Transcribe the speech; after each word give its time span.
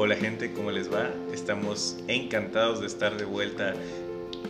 Hola 0.00 0.14
gente, 0.14 0.52
¿cómo 0.52 0.70
les 0.70 0.92
va? 0.92 1.10
Estamos 1.34 1.96
encantados 2.06 2.80
de 2.80 2.86
estar 2.86 3.16
de 3.16 3.24
vuelta 3.24 3.74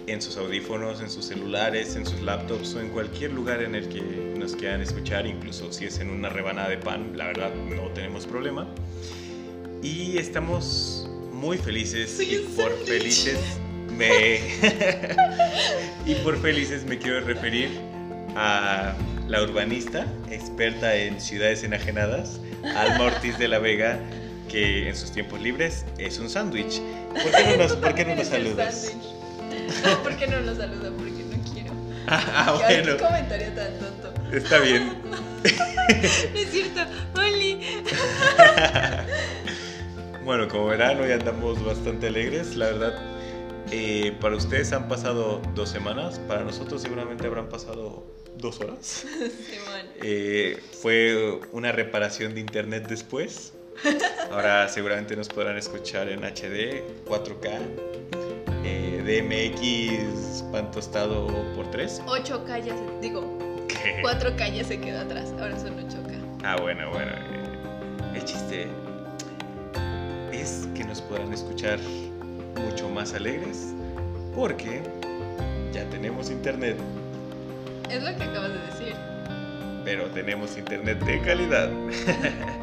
en 0.06 0.20
sus 0.20 0.36
audífonos, 0.36 1.00
en 1.00 1.08
sus 1.08 1.24
celulares, 1.24 1.96
en 1.96 2.04
sus 2.04 2.20
laptops 2.20 2.74
o 2.74 2.82
en 2.82 2.90
cualquier 2.90 3.32
lugar 3.32 3.62
en 3.62 3.74
el 3.74 3.88
que 3.88 4.02
nos 4.38 4.54
quieran 4.54 4.82
escuchar, 4.82 5.26
incluso 5.26 5.72
si 5.72 5.86
es 5.86 6.00
en 6.00 6.10
una 6.10 6.28
rebanada 6.28 6.68
de 6.68 6.76
pan, 6.76 7.16
la 7.16 7.28
verdad 7.28 7.50
no 7.54 7.88
tenemos 7.94 8.26
problema. 8.26 8.68
Y 9.82 10.18
estamos 10.18 11.08
muy 11.32 11.56
felices 11.56 12.20
y 12.20 12.40
por 12.54 12.70
felices 12.84 13.40
me 13.96 14.40
y 16.04 16.14
por 16.16 16.38
felices 16.42 16.84
me 16.84 16.98
quiero 16.98 17.22
referir 17.22 17.70
a 18.36 18.94
la 19.26 19.42
urbanista, 19.42 20.06
experta 20.30 20.94
en 20.94 21.18
ciudades 21.22 21.64
enajenadas, 21.64 22.38
Alma 22.76 23.04
Ortiz 23.04 23.38
de 23.38 23.48
la 23.48 23.58
Vega, 23.58 23.98
que 24.48 24.88
en 24.88 24.96
sus 24.96 25.12
tiempos 25.12 25.40
libres 25.40 25.84
es 25.98 26.18
un 26.18 26.28
sándwich. 26.28 26.80
¿Por 27.12 27.30
qué 27.32 27.56
no 27.56 27.62
nos, 27.62 27.72
¿por 27.76 27.94
qué 27.94 28.04
no 28.04 28.14
nos 28.16 28.26
saludas? 28.34 28.92
No, 29.84 30.02
¿por 30.02 30.16
qué 30.16 30.26
no 30.26 30.40
lo 30.40 30.54
saludo? 30.54 30.92
Porque 30.96 31.24
no 31.24 31.52
quiero. 31.52 31.72
Ah, 32.10 32.58
Ay, 32.66 32.80
bueno, 32.80 32.96
¿Qué 32.96 33.04
comentario 33.04 33.48
tan 33.52 33.78
tonto? 33.78 34.36
está 34.36 34.58
bien. 34.60 34.98
No 35.88 36.38
es 36.38 36.50
cierto. 36.50 36.80
Oli. 37.16 37.60
Bueno, 40.24 40.48
como 40.48 40.66
verán, 40.66 41.00
hoy 41.00 41.12
andamos 41.12 41.64
bastante 41.64 42.08
alegres. 42.08 42.56
La 42.56 42.66
verdad, 42.66 42.94
eh, 43.70 44.14
para 44.20 44.36
ustedes 44.36 44.72
han 44.72 44.88
pasado 44.88 45.40
dos 45.54 45.70
semanas, 45.70 46.18
para 46.28 46.44
nosotros 46.44 46.82
seguramente 46.82 47.26
habrán 47.26 47.48
pasado 47.48 48.04
dos 48.36 48.60
horas. 48.60 49.06
Simón. 49.16 49.86
Eh, 50.02 50.60
fue 50.82 51.40
una 51.52 51.72
reparación 51.72 52.34
de 52.34 52.40
internet 52.40 52.86
después. 52.88 53.54
Ahora 54.32 54.68
seguramente 54.68 55.16
nos 55.16 55.28
podrán 55.28 55.56
escuchar 55.56 56.08
en 56.08 56.20
HD, 56.24 56.82
4K, 57.06 57.58
eh, 58.64 59.02
DMX 59.04 60.42
pan 60.52 60.70
tostado 60.70 61.26
por 61.54 61.70
3. 61.70 62.02
8K 62.06 62.64
ya 62.64 62.74
se. 62.76 63.00
Digo, 63.00 63.38
4K 64.02 64.52
ya 64.52 64.64
se 64.64 64.78
quedó 64.80 65.00
atrás. 65.00 65.32
Ahora 65.38 65.58
son 65.58 65.76
8K. 65.76 66.40
Ah, 66.44 66.56
bueno, 66.60 66.90
bueno. 66.90 67.12
eh, 67.12 68.16
el 68.16 68.24
chiste 68.24 68.66
es 70.32 70.68
que 70.74 70.84
nos 70.84 71.00
podrán 71.02 71.32
escuchar 71.32 71.78
mucho 72.56 72.88
más 72.88 73.14
alegres 73.14 73.72
porque 74.34 74.82
ya 75.72 75.84
tenemos 75.90 76.30
internet, 76.30 76.76
Es 77.90 78.02
lo 78.02 78.16
que 78.16 78.22
acabas 78.24 78.50
de 78.52 78.58
decir. 78.60 78.94
pero 79.84 80.06
tenemos 80.06 80.56
internet 80.58 80.98
de 81.00 81.20
calidad. 81.22 81.70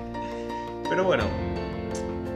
pero 0.89 1.03
bueno, 1.03 1.23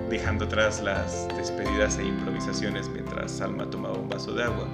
dejando 0.09 0.45
atrás 0.45 0.81
las 0.81 1.27
despedidas 1.35 1.97
e 1.97 2.05
improvisaciones 2.05 2.89
mientras 2.89 3.41
Alma 3.41 3.69
tomaba 3.69 3.97
un 3.97 4.09
vaso 4.09 4.33
de 4.33 4.43
agua, 4.43 4.67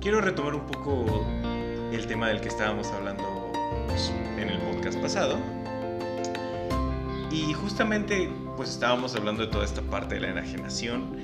quiero 0.00 0.20
retomar 0.20 0.54
un 0.54 0.66
poco 0.66 1.26
el 1.92 2.06
tema 2.06 2.28
del 2.28 2.40
que 2.40 2.48
estábamos 2.48 2.88
hablando 2.88 3.50
pues, 3.86 4.12
en 4.36 4.50
el 4.50 4.58
podcast 4.60 4.98
pasado. 4.98 5.38
Y 7.30 7.52
justamente 7.52 8.30
pues 8.56 8.70
estábamos 8.70 9.14
hablando 9.14 9.44
de 9.44 9.52
toda 9.52 9.64
esta 9.64 9.82
parte 9.82 10.16
de 10.16 10.22
la 10.22 10.28
enajenación 10.30 11.16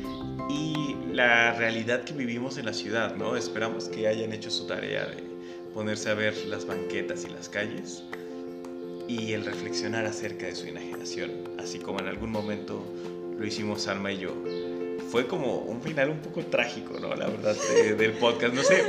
y 0.48 0.96
la 1.12 1.52
realidad 1.52 2.04
que 2.04 2.12
vivimos 2.12 2.58
en 2.58 2.66
la 2.66 2.72
ciudad, 2.72 3.16
¿no? 3.16 3.36
Esperamos 3.36 3.88
que 3.88 4.06
hayan 4.06 4.32
hecho 4.32 4.50
su 4.50 4.66
tarea 4.66 5.06
de 5.06 5.24
ponerse 5.72 6.10
a 6.10 6.14
ver 6.14 6.34
las 6.46 6.66
banquetas 6.66 7.24
y 7.24 7.30
las 7.30 7.48
calles 7.48 8.04
y 9.08 9.32
el 9.32 9.44
reflexionar 9.44 10.06
acerca 10.06 10.46
de 10.46 10.54
su 10.54 10.66
enajenación, 10.66 11.30
así 11.58 11.78
como 11.78 12.00
en 12.00 12.08
algún 12.08 12.30
momento 12.30 12.84
lo 13.38 13.46
hicimos 13.46 13.86
Alma 13.88 14.12
y 14.12 14.18
yo. 14.18 14.34
Fue 15.10 15.26
como 15.26 15.58
un 15.58 15.80
final 15.82 16.10
un 16.10 16.18
poco 16.18 16.42
trágico, 16.46 16.98
¿no? 16.98 17.14
La 17.14 17.26
verdad, 17.28 17.54
de- 17.74 17.94
del 17.94 18.12
podcast. 18.12 18.54
No 18.54 18.62
sé, 18.62 18.84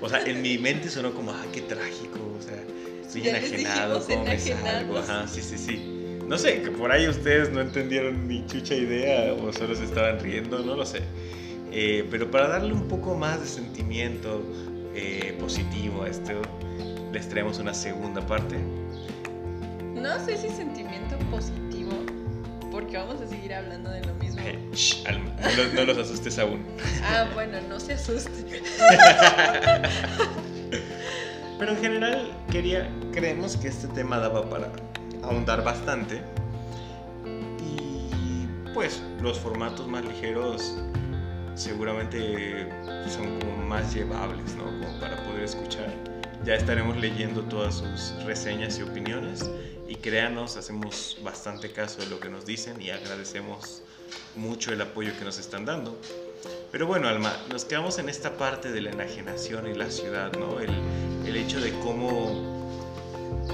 o 0.00 0.08
sea, 0.08 0.22
en 0.24 0.42
mi 0.42 0.58
mente 0.58 0.88
sonó 0.88 1.12
como, 1.12 1.30
ah, 1.32 1.44
qué 1.52 1.60
trágico, 1.60 2.18
o 2.38 2.42
sea, 2.42 2.60
estoy 3.02 3.22
Ya 3.22 3.36
enajenado, 3.38 4.04
¿cómo 4.04 4.24
me 4.24 4.38
salgo? 4.38 4.98
Ajá, 4.98 5.28
sí, 5.28 5.42
sí, 5.42 5.58
sí. 5.58 5.94
No 6.26 6.36
sé, 6.36 6.62
que 6.62 6.70
por 6.70 6.90
ahí 6.92 7.06
ustedes 7.08 7.50
no 7.50 7.60
entendieron 7.60 8.26
ni 8.28 8.44
chucha 8.46 8.74
idea 8.74 9.32
o 9.34 9.52
solo 9.52 9.74
se 9.74 9.84
estaban 9.84 10.18
riendo, 10.20 10.58
no 10.60 10.74
lo 10.76 10.84
sé. 10.84 11.00
Eh, 11.70 12.06
pero 12.10 12.30
para 12.30 12.48
darle 12.48 12.72
un 12.72 12.88
poco 12.88 13.14
más 13.14 13.40
de 13.40 13.46
sentimiento 13.46 14.42
eh, 14.94 15.36
positivo 15.38 16.02
a 16.02 16.08
esto, 16.08 16.32
les 17.12 17.28
traemos 17.28 17.58
una 17.58 17.72
segunda 17.74 18.26
parte. 18.26 18.56
No 20.00 20.24
sé 20.24 20.36
si 20.36 20.48
sentimiento 20.48 21.16
positivo. 21.30 21.92
Porque 22.70 22.96
vamos 22.98 23.20
a 23.20 23.26
seguir 23.26 23.54
hablando 23.54 23.90
de 23.90 24.04
lo 24.04 24.14
mismo. 24.14 24.40
Eh, 24.44 24.58
shh, 24.74 25.06
Alma, 25.06 25.30
no, 25.40 25.50
los- 25.62 25.72
no 25.74 25.84
los 25.84 25.98
asustes 25.98 26.38
aún. 26.38 26.64
Ah, 27.02 27.26
bueno, 27.34 27.58
no 27.68 27.80
se 27.80 27.94
asusten. 27.94 28.46
Pero 31.58 31.72
en 31.72 31.78
general 31.78 32.30
quería, 32.50 32.88
creemos 33.12 33.56
que 33.56 33.68
este 33.68 33.88
tema 33.88 34.18
daba 34.18 34.48
para 34.48 34.70
ahondar 35.22 35.64
bastante. 35.64 36.20
Y 37.60 38.46
pues 38.74 39.02
los 39.20 39.38
formatos 39.38 39.86
más 39.88 40.04
ligeros 40.04 40.76
seguramente 41.54 42.68
son 43.08 43.38
como 43.40 43.56
más 43.66 43.92
llevables, 43.94 44.54
¿no? 44.56 44.64
Como 44.64 45.00
para 45.00 45.16
poder 45.24 45.44
escuchar. 45.44 45.92
Ya 46.44 46.54
estaremos 46.54 46.96
leyendo 46.96 47.42
todas 47.42 47.74
sus 47.76 48.14
reseñas 48.24 48.78
y 48.78 48.82
opiniones 48.82 49.50
y 49.88 49.96
créanos, 49.96 50.56
hacemos 50.56 51.16
bastante 51.24 51.72
caso 51.72 52.00
de 52.00 52.06
lo 52.06 52.20
que 52.20 52.28
nos 52.28 52.44
dicen 52.44 52.80
y 52.80 52.90
agradecemos 52.90 53.82
mucho 54.36 54.72
el 54.72 54.80
apoyo 54.82 55.12
que 55.18 55.24
nos 55.24 55.38
están 55.38 55.64
dando. 55.64 55.98
Pero 56.70 56.86
bueno, 56.86 57.08
Alma, 57.08 57.34
nos 57.50 57.64
quedamos 57.64 57.98
en 57.98 58.10
esta 58.10 58.36
parte 58.36 58.70
de 58.70 58.82
la 58.82 58.90
enajenación 58.90 59.66
y 59.66 59.74
la 59.74 59.90
ciudad, 59.90 60.32
¿no? 60.34 60.60
El, 60.60 60.70
el 61.26 61.36
hecho 61.36 61.60
de 61.60 61.72
cómo 61.80 62.58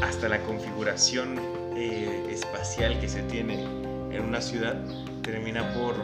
hasta 0.02 0.28
la 0.28 0.42
configuración 0.42 1.38
eh, 1.76 2.26
espacial 2.30 3.00
que 3.00 3.08
se 3.08 3.22
tiene 3.22 3.62
en 3.62 4.22
una 4.22 4.40
ciudad 4.40 4.76
termina 5.22 5.72
por 5.72 5.94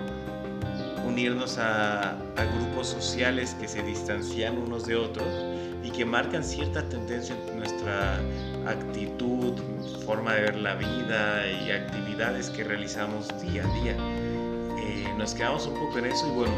unirnos 1.05 1.59
a, 1.59 2.13
a 2.13 2.45
grupos 2.45 2.89
sociales 2.89 3.57
que 3.61 3.67
se 3.67 3.83
distancian 3.83 4.59
unos 4.59 4.87
de 4.87 4.95
otros 4.95 5.50
y 5.83 5.91
que 5.91 6.05
marcan 6.05 6.45
cierta 6.45 6.83
tendencia 6.89 7.35
en 7.49 7.59
nuestra 7.59 8.21
actitud, 8.67 9.55
forma 10.05 10.35
de 10.35 10.43
ver 10.43 10.57
la 10.57 10.75
vida 10.75 11.47
y 11.47 11.71
actividades 11.71 12.51
que 12.51 12.65
realizamos 12.65 13.29
día 13.41 13.65
a 13.65 13.75
día. 13.81 13.97
Eh, 14.79 15.09
nos 15.17 15.35
quedamos 15.35 15.67
un 15.67 15.75
poco 15.75 15.99
en 15.99 16.07
eso 16.07 16.27
y 16.27 16.31
bueno, 16.31 16.55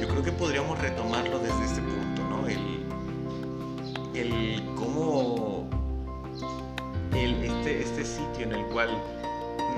yo 0.00 0.08
creo 0.08 0.22
que 0.22 0.32
podríamos 0.32 0.78
retomarlo 0.80 1.38
desde 1.38 1.64
este 1.64 1.80
punto, 1.80 2.22
¿no? 2.28 2.48
El, 2.48 2.84
el 4.14 4.62
cómo 4.76 5.68
el, 7.14 7.42
este, 7.44 7.82
este 7.82 8.04
sitio 8.04 8.44
en 8.44 8.52
el 8.52 8.64
cual 8.66 8.90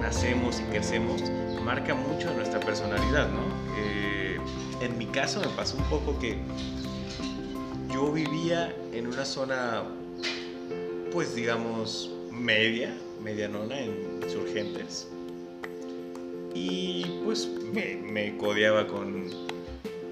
nacemos 0.01 0.61
y 0.61 0.63
crecemos 0.65 1.23
marca 1.65 1.95
mucho 1.95 2.33
nuestra 2.35 2.61
personalidad, 2.61 3.29
¿no? 3.31 3.43
Eh, 3.79 4.39
en 4.81 4.99
mi 4.99 5.07
caso 5.07 5.41
me 5.41 5.49
pasó 5.49 5.77
un 5.77 5.85
poco 5.85 6.19
que 6.19 6.39
yo 8.05 8.13
vivía 8.13 8.75
en 8.93 9.07
una 9.07 9.25
zona, 9.25 9.83
pues 11.13 11.35
digamos, 11.35 12.11
media, 12.31 12.95
medianona 13.23 13.81
en 13.81 14.21
Insurgentes. 14.23 15.09
Y 16.55 17.07
pues 17.25 17.49
me, 17.73 17.97
me 17.97 18.37
codeaba 18.37 18.87
con, 18.87 19.31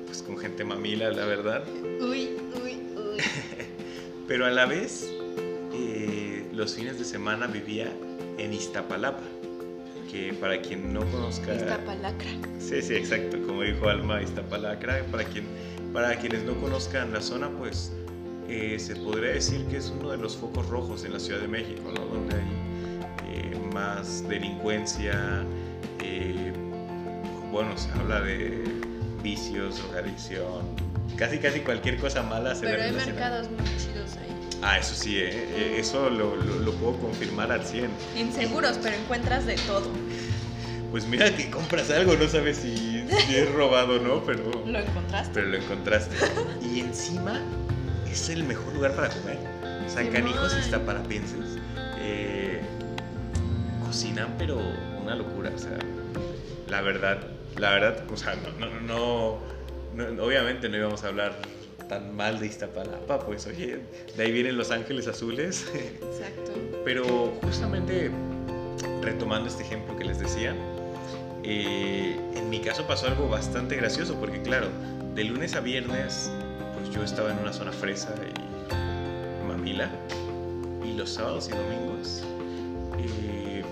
pues, 0.06 0.22
con 0.22 0.38
gente 0.38 0.64
mamila, 0.64 1.10
la 1.10 1.26
verdad. 1.26 1.64
Uy, 2.00 2.30
uy, 2.62 2.80
uy. 2.96 3.18
Pero 4.28 4.46
a 4.46 4.50
la 4.50 4.64
vez, 4.64 5.12
eh, 5.74 6.46
los 6.52 6.74
fines 6.74 6.98
de 6.98 7.04
semana 7.04 7.46
vivía 7.46 7.92
en 8.38 8.54
Iztapalapa. 8.54 9.22
Que 10.10 10.32
para 10.34 10.60
quien 10.60 10.92
no 10.92 11.00
conozca. 11.10 11.54
Iztapalacra. 11.54 12.30
Sí, 12.58 12.82
sí, 12.82 12.94
exacto. 12.94 13.38
Como 13.46 13.62
dijo 13.62 13.88
Alma, 13.88 14.22
Iztapalacra. 14.22 15.04
Para, 15.10 15.24
quien, 15.24 15.44
para 15.92 16.16
quienes 16.16 16.42
no 16.44 16.54
conozcan 16.60 17.12
la 17.12 17.20
zona, 17.20 17.48
pues 17.50 17.92
eh, 18.48 18.76
se 18.78 18.96
podría 18.96 19.32
decir 19.32 19.64
que 19.66 19.76
es 19.78 19.92
uno 19.98 20.10
de 20.10 20.16
los 20.18 20.36
focos 20.36 20.66
rojos 20.68 21.04
en 21.04 21.12
la 21.12 21.20
Ciudad 21.20 21.40
de 21.40 21.48
México, 21.48 21.92
¿no? 21.94 22.04
Donde 22.06 22.34
hay 22.36 22.42
eh, 23.34 23.58
más 23.72 24.26
delincuencia. 24.28 25.44
eh, 26.00 26.52
bueno, 27.50 27.76
se 27.76 27.90
habla 27.92 28.20
de 28.20 28.64
vicios, 29.22 29.78
drogadicción. 29.78 30.62
Casi, 31.16 31.38
casi 31.38 31.60
cualquier 31.60 31.98
cosa 31.98 32.22
mala 32.22 32.54
se 32.54 32.62
Pero 32.66 32.82
hay 32.82 32.92
mercados 32.92 33.48
muy 33.50 33.64
chidos 33.76 34.16
ahí. 34.16 34.58
Ah, 34.62 34.78
eso 34.78 34.94
sí, 34.94 35.18
¿eh? 35.18 35.28
Eh, 35.32 35.76
eso 35.78 36.08
lo, 36.08 36.34
lo- 36.36 36.58
lo 36.60 36.72
puedo 36.74 36.96
confirmar 36.98 37.52
al 37.52 37.64
100. 37.64 37.90
Inseguros, 38.16 38.78
pero 38.82 38.96
encuentras 38.96 39.44
de 39.44 39.56
todo. 39.56 39.90
Pues 40.90 41.06
mira 41.06 41.34
que 41.34 41.50
compras 41.50 41.90
algo, 41.90 42.14
no 42.16 42.26
sabes 42.28 42.58
si, 42.58 42.91
es 43.34 43.52
robado 43.52 43.98
no, 43.98 44.22
pero, 44.24 44.44
¿Lo 44.66 44.78
encontraste? 44.78 45.32
pero 45.34 45.48
lo 45.48 45.56
encontraste. 45.56 46.16
Y 46.62 46.80
encima 46.80 47.40
es 48.10 48.28
el 48.28 48.44
mejor 48.44 48.74
lugar 48.74 48.94
para 48.94 49.08
comer. 49.08 49.38
San. 49.88 50.08
Canijos 50.08 50.54
está 50.54 50.84
para 50.84 51.02
pienses. 51.02 51.58
cocinan, 53.84 54.34
pero 54.38 54.58
una 55.02 55.14
locura. 55.14 55.50
O 55.54 55.58
sea, 55.58 55.78
la 56.68 56.80
verdad, 56.80 57.18
la 57.58 57.70
verdad, 57.72 58.04
o 58.10 58.16
sea, 58.16 58.34
no, 58.36 58.66
no, 58.66 59.38
no, 59.94 60.10
no, 60.10 60.24
obviamente 60.24 60.68
no 60.68 60.76
íbamos 60.76 61.04
a 61.04 61.08
hablar 61.08 61.34
tan 61.88 62.16
mal 62.16 62.40
de 62.40 62.46
Iztapalapa, 62.46 63.20
pues 63.20 63.46
oye, 63.46 63.80
de 64.16 64.22
ahí 64.22 64.32
vienen 64.32 64.56
los 64.56 64.70
ángeles 64.70 65.06
azules. 65.08 65.66
Exacto. 65.74 66.52
Pero 66.84 67.34
justamente 67.42 68.10
retomando 69.02 69.48
este 69.48 69.62
ejemplo 69.62 69.96
que 69.96 70.04
les 70.04 70.18
decía, 70.18 70.54
eh, 71.44 72.20
en 72.34 72.50
mi 72.50 72.60
caso 72.60 72.86
pasó 72.86 73.06
algo 73.08 73.28
bastante 73.28 73.76
gracioso 73.76 74.16
porque 74.16 74.42
claro, 74.42 74.68
de 75.14 75.24
lunes 75.24 75.54
a 75.54 75.60
viernes 75.60 76.30
pues 76.74 76.90
yo 76.90 77.02
estaba 77.02 77.32
en 77.32 77.38
una 77.38 77.52
zona 77.52 77.72
fresa 77.72 78.14
y 78.16 79.46
mamila 79.46 79.90
y 80.84 80.92
los 80.92 81.10
sábados 81.10 81.48
y 81.48 81.50
domingos 81.50 82.22
eh, 82.98 83.64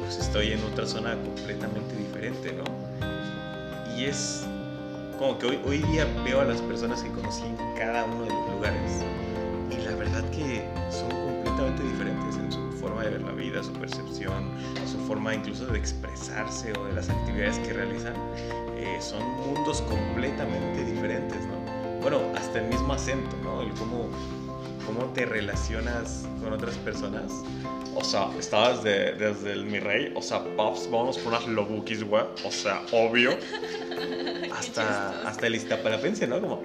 pues 0.00 0.18
estoy 0.18 0.52
en 0.52 0.62
otra 0.64 0.86
zona 0.86 1.16
completamente 1.16 1.94
diferente, 1.96 2.52
¿no? 2.52 2.64
Y 3.96 4.04
es 4.04 4.46
como 5.18 5.38
que 5.38 5.46
hoy, 5.46 5.60
hoy 5.66 5.78
día 5.92 6.06
veo 6.24 6.40
a 6.40 6.44
las 6.44 6.60
personas 6.62 7.02
que 7.02 7.10
conocí 7.10 7.42
en 7.44 7.56
cada 7.76 8.04
uno 8.04 8.24
de 8.24 8.30
los 8.30 8.50
lugares 8.52 9.02
y 9.70 9.84
la 9.84 9.94
verdad 9.96 10.24
que 10.30 10.62
son 10.90 11.10
completamente 11.10 11.82
diferentes 11.82 12.36
en 12.36 12.52
su 12.52 12.67
forma 12.78 13.02
de 13.02 13.10
ver 13.10 13.22
la 13.22 13.32
vida, 13.32 13.62
su 13.62 13.72
percepción, 13.72 14.50
su 14.90 14.98
forma 15.06 15.34
incluso 15.34 15.66
de 15.66 15.78
expresarse 15.78 16.72
o 16.78 16.84
de 16.86 16.92
las 16.92 17.10
actividades 17.10 17.58
que 17.58 17.72
realizan. 17.72 18.14
Eh, 18.76 18.98
son 19.00 19.22
mundos 19.40 19.82
completamente 19.82 20.84
diferentes, 20.84 21.38
¿no? 21.46 22.00
Bueno, 22.00 22.20
hasta 22.36 22.60
el 22.60 22.68
mismo 22.68 22.92
acento, 22.92 23.36
¿no? 23.42 23.62
El 23.62 23.70
cómo, 23.74 24.08
cómo 24.86 25.04
te 25.12 25.26
relacionas 25.26 26.26
con 26.42 26.52
otras 26.52 26.76
personas. 26.76 27.32
O 27.94 28.04
sea, 28.04 28.30
estabas 28.38 28.84
de, 28.84 29.12
desde 29.14 29.52
el 29.52 29.64
mi 29.64 29.80
rey, 29.80 30.12
o 30.14 30.22
sea, 30.22 30.44
paps, 30.56 30.88
vamos 30.90 31.18
por 31.18 31.32
unas 31.32 31.46
lobukis, 31.48 32.04
güey. 32.04 32.24
O 32.44 32.52
sea, 32.52 32.82
obvio. 32.92 33.36
Hasta, 34.56 35.22
hasta 35.28 35.46
el 35.46 35.54
iztapalapense, 35.54 36.26
¿no? 36.26 36.40
Como, 36.40 36.62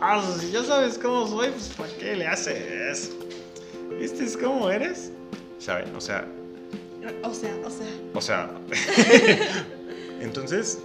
ah, 0.00 0.36
si 0.38 0.52
ya 0.52 0.62
sabes 0.62 0.96
cómo 0.96 1.26
soy, 1.26 1.50
pues 1.50 1.70
¿para 1.76 1.92
qué 1.94 2.14
le 2.14 2.24
haces? 2.24 3.10
¿Viste 3.98 4.24
es 4.24 4.36
cómo 4.36 4.70
eres? 4.70 5.10
¿Saben? 5.58 5.94
O 5.96 6.00
sea, 6.00 6.26
O 7.24 7.34
sea, 7.34 7.56
o 7.64 7.70
sea. 7.70 7.86
o 8.14 8.20
sea, 8.20 8.50
entonces, 10.20 10.78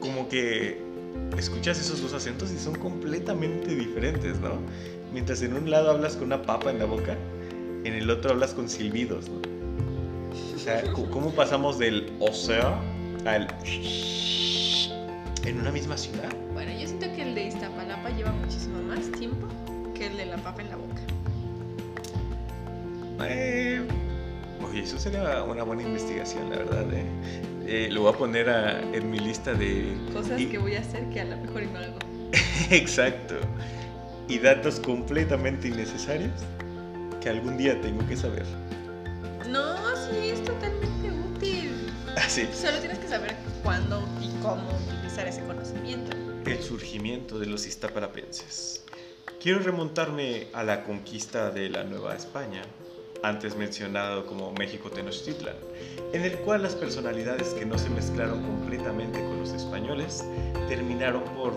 como 0.00 0.28
que 0.28 0.80
escuchas 1.36 1.80
esos 1.80 2.00
dos 2.00 2.12
acentos 2.12 2.50
y 2.52 2.58
son 2.58 2.74
completamente 2.76 3.74
diferentes, 3.74 4.38
¿no? 4.40 4.58
Mientras 5.12 5.42
en 5.42 5.54
un 5.54 5.70
lado 5.70 5.90
hablas 5.90 6.14
con 6.14 6.24
una 6.26 6.42
papa 6.42 6.70
en 6.70 6.78
la 6.78 6.84
boca, 6.84 7.16
en 7.84 7.94
el 7.94 8.08
otro 8.10 8.30
hablas 8.30 8.54
con 8.54 8.68
silbidos, 8.68 9.28
¿no? 9.28 9.40
O 10.54 10.58
sea, 10.58 10.82
¿cómo 10.92 11.32
pasamos 11.32 11.78
del 11.78 12.12
o 12.20 12.32
sea 12.32 12.80
al 13.24 13.48
en 15.44 15.60
una 15.60 15.72
misma 15.72 15.96
ciudad? 15.96 16.32
Bueno, 16.52 16.70
yo 16.72 16.86
siento 16.86 17.06
que 17.16 17.22
el 17.22 17.34
de 17.34 17.48
Iztapalapa 17.48 18.10
lleva 18.10 18.30
muchísimo 18.32 18.80
más 18.82 19.10
tiempo 19.12 19.48
que 19.94 20.06
el 20.06 20.16
de 20.16 20.26
la 20.26 20.36
papa 20.36 20.62
en 20.62 20.68
la 20.70 20.76
boca. 20.76 21.02
Eh, 23.28 23.80
oye, 24.68 24.82
eso 24.82 24.98
sería 24.98 25.42
una 25.44 25.62
buena 25.62 25.82
investigación, 25.82 26.50
la 26.50 26.56
verdad. 26.56 26.84
¿eh? 26.92 27.04
Eh, 27.66 27.88
lo 27.90 28.02
voy 28.02 28.12
a 28.12 28.16
poner 28.16 28.50
a- 28.50 28.80
en 28.80 29.10
mi 29.10 29.18
lista 29.20 29.54
de... 29.54 29.96
Cosas 30.12 30.40
y- 30.40 30.46
que 30.46 30.58
voy 30.58 30.74
a 30.76 30.80
hacer 30.80 31.08
que 31.10 31.20
a 31.20 31.24
lo 31.24 31.36
mejor 31.36 31.62
no 31.64 31.78
hago. 31.78 31.98
Exacto. 32.70 33.36
Y 34.28 34.38
datos 34.38 34.80
completamente 34.80 35.68
innecesarios 35.68 36.32
que 37.20 37.28
algún 37.28 37.56
día 37.56 37.80
tengo 37.80 38.06
que 38.06 38.16
saber. 38.16 38.44
No, 39.48 39.76
sí, 40.10 40.30
es 40.30 40.42
totalmente 40.44 41.10
útil. 41.36 41.70
Así, 42.16 42.48
Solo 42.52 42.78
tienes 42.78 42.98
que 42.98 43.08
saber 43.08 43.34
cuándo 43.62 44.02
y 44.20 44.28
cómo 44.42 44.68
utilizar 44.88 45.26
ese 45.26 45.42
conocimiento. 45.42 46.16
el 46.46 46.60
surgimiento 46.62 47.38
de 47.38 47.46
los 47.46 47.66
iztapalapenses. 47.66 48.82
Quiero 49.40 49.58
remontarme 49.60 50.46
a 50.52 50.62
la 50.62 50.84
conquista 50.84 51.50
de 51.50 51.68
la 51.70 51.84
Nueva 51.84 52.14
España, 52.14 52.62
antes 53.22 53.56
mencionado 53.56 54.26
como 54.26 54.52
México 54.52 54.90
Tenochtitlan, 54.90 55.54
en 56.12 56.22
el 56.22 56.32
cual 56.38 56.62
las 56.62 56.74
personalidades 56.74 57.54
que 57.54 57.64
no 57.64 57.78
se 57.78 57.88
mezclaron 57.90 58.42
completamente 58.42 59.20
con 59.20 59.38
los 59.38 59.52
españoles 59.52 60.24
terminaron 60.68 61.22
por 61.36 61.52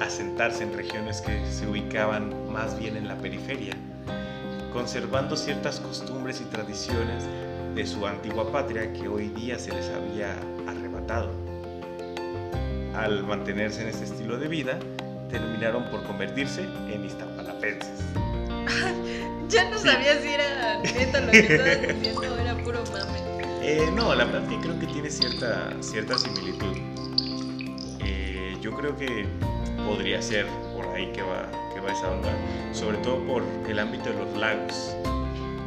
asentarse 0.00 0.62
en 0.62 0.72
regiones 0.72 1.20
que 1.20 1.44
se 1.50 1.66
ubicaban 1.66 2.52
más 2.52 2.78
bien 2.78 2.96
en 2.96 3.08
la 3.08 3.18
periferia, 3.18 3.74
conservando 4.72 5.36
ciertas 5.36 5.80
costumbres 5.80 6.40
y 6.40 6.44
tradiciones 6.44 7.24
de 7.74 7.86
su 7.86 8.06
antigua 8.06 8.50
patria 8.50 8.92
que 8.92 9.08
hoy 9.08 9.28
día 9.28 9.58
se 9.58 9.72
les 9.72 9.88
había 9.90 10.36
arrebatado. 10.66 11.30
Al 12.94 13.24
mantenerse 13.24 13.82
en 13.82 13.88
ese 13.88 14.04
estilo 14.04 14.38
de 14.38 14.48
vida, 14.48 14.78
terminaron 15.28 15.84
por 15.90 16.02
convertirse 16.04 16.62
en 16.62 17.04
iztapalapenses. 17.04 18.04
Ya 19.50 19.68
no 19.68 19.78
sabía 19.78 20.20
si 20.22 20.28
era 20.28 20.80
neta 20.80 21.20
lo 21.20 21.32
que 21.32 21.38
estabas 21.40 21.80
diciendo 21.80 22.20
o 22.20 22.38
era 22.38 22.54
puro 22.62 22.84
mame. 22.92 23.18
Eh, 23.62 23.90
no, 23.94 24.14
la 24.14 24.24
verdad 24.24 24.48
que 24.48 24.58
creo 24.60 24.78
que 24.78 24.86
tiene 24.86 25.10
cierta, 25.10 25.72
cierta 25.80 26.16
similitud. 26.16 26.76
Eh, 28.04 28.56
yo 28.60 28.72
creo 28.76 28.96
que 28.96 29.26
podría 29.84 30.22
ser 30.22 30.46
por 30.74 30.86
ahí 30.94 31.10
que 31.12 31.22
va, 31.22 31.50
que 31.74 31.80
va 31.80 31.92
esa 31.92 32.10
onda, 32.10 32.32
sobre 32.72 32.98
todo 32.98 33.18
por 33.26 33.42
el 33.68 33.78
ámbito 33.78 34.10
de 34.10 34.16
los 34.16 34.38
lagos. 34.38 34.94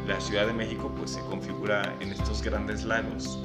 La 0.08 0.20
Ciudad 0.20 0.48
de 0.48 0.54
México 0.54 0.92
pues 0.98 1.12
se 1.12 1.20
configura 1.22 1.94
en 2.00 2.12
estos 2.12 2.42
grandes 2.42 2.84
lagos 2.84 3.38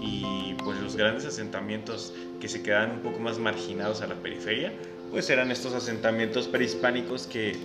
y 0.00 0.54
pues 0.64 0.78
los 0.80 0.96
grandes 0.96 1.24
asentamientos 1.26 2.12
que 2.40 2.48
se 2.48 2.62
quedan 2.62 2.92
un 2.92 3.00
poco 3.00 3.18
más 3.18 3.38
marginados 3.38 4.02
a 4.02 4.06
la 4.06 4.14
periferia 4.14 4.72
pues 5.10 5.30
eran 5.30 5.50
estos 5.50 5.72
asentamientos 5.74 6.48
prehispánicos 6.48 7.26
que, 7.26 7.56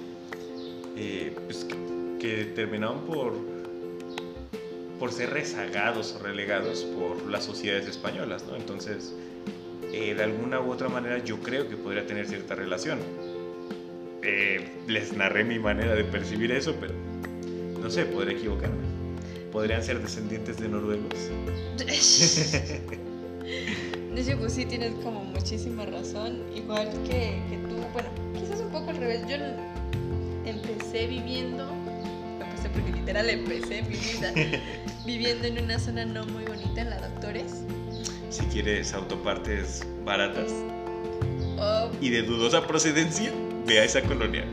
eh, 0.96 1.36
pues, 1.46 1.66
que, 1.66 1.90
que 2.21 2.45
terminaron 2.45 3.01
por 3.01 3.33
por 5.00 5.12
ser 5.12 5.31
rezagados 5.31 6.13
o 6.13 6.23
relegados 6.23 6.83
por 6.83 7.27
las 7.27 7.44
sociedades 7.44 7.88
españolas, 7.88 8.45
¿no? 8.45 8.56
Entonces, 8.56 9.15
eh, 9.91 10.13
de 10.13 10.23
alguna 10.23 10.62
u 10.62 10.71
otra 10.71 10.89
manera 10.89 11.18
yo 11.18 11.39
creo 11.39 11.68
que 11.68 11.75
podría 11.75 12.06
tener 12.06 12.27
cierta 12.27 12.53
relación. 12.53 13.00
Eh, 14.21 14.69
les 14.88 15.12
narré 15.13 15.44
mi 15.44 15.57
manera 15.57 15.95
de 15.95 16.03
percibir 16.03 16.51
eso, 16.51 16.75
pero 16.79 16.94
no 17.81 17.89
sé, 17.89 18.06
podría 18.06 18.38
equivocarme. 18.38 18.77
Podrían 19.51 19.83
ser 19.83 20.00
descendientes 20.00 20.60
de 20.60 20.69
noruegos. 20.69 21.15
De 24.13 24.22
hecho, 24.22 24.38
pues 24.38 24.53
sí 24.53 24.65
tienes 24.65 24.93
como 25.03 25.24
muchísima 25.24 25.86
razón. 25.86 26.43
Igual 26.55 26.89
que, 27.05 27.41
que 27.50 27.57
tú, 27.67 27.77
bueno, 27.91 28.10
quizás 28.36 28.60
un 28.60 28.69
poco 28.69 28.91
al 28.91 28.98
revés. 28.98 29.22
Yo 29.27 29.38
empecé 30.46 31.07
viviendo, 31.07 31.71
empecé 32.63 32.70
porque 32.70 32.91
literal 33.00 33.30
empecé 33.30 33.82
mi 33.84 33.96
vida 33.98 34.32
viviendo 35.06 35.48
en 35.48 35.63
una 35.63 35.80
zona 35.80 36.06
no 36.06 36.25
muy 36.25 36.44
bonita, 36.44 36.82
en 36.82 36.89
la 36.89 36.98
Doctores. 37.00 37.63
Si 38.30 38.44
quieres 38.46 38.94
autopartes 38.94 39.86
baratas 40.06 40.51
Oh, 41.63 41.89
y 42.01 42.10
de 42.10 42.24
dudosa 42.24 42.65
procedencia, 42.65 43.32
ve 43.68 43.80
a 43.80 43.84
esa 43.84 44.01
colonia. 44.01 44.44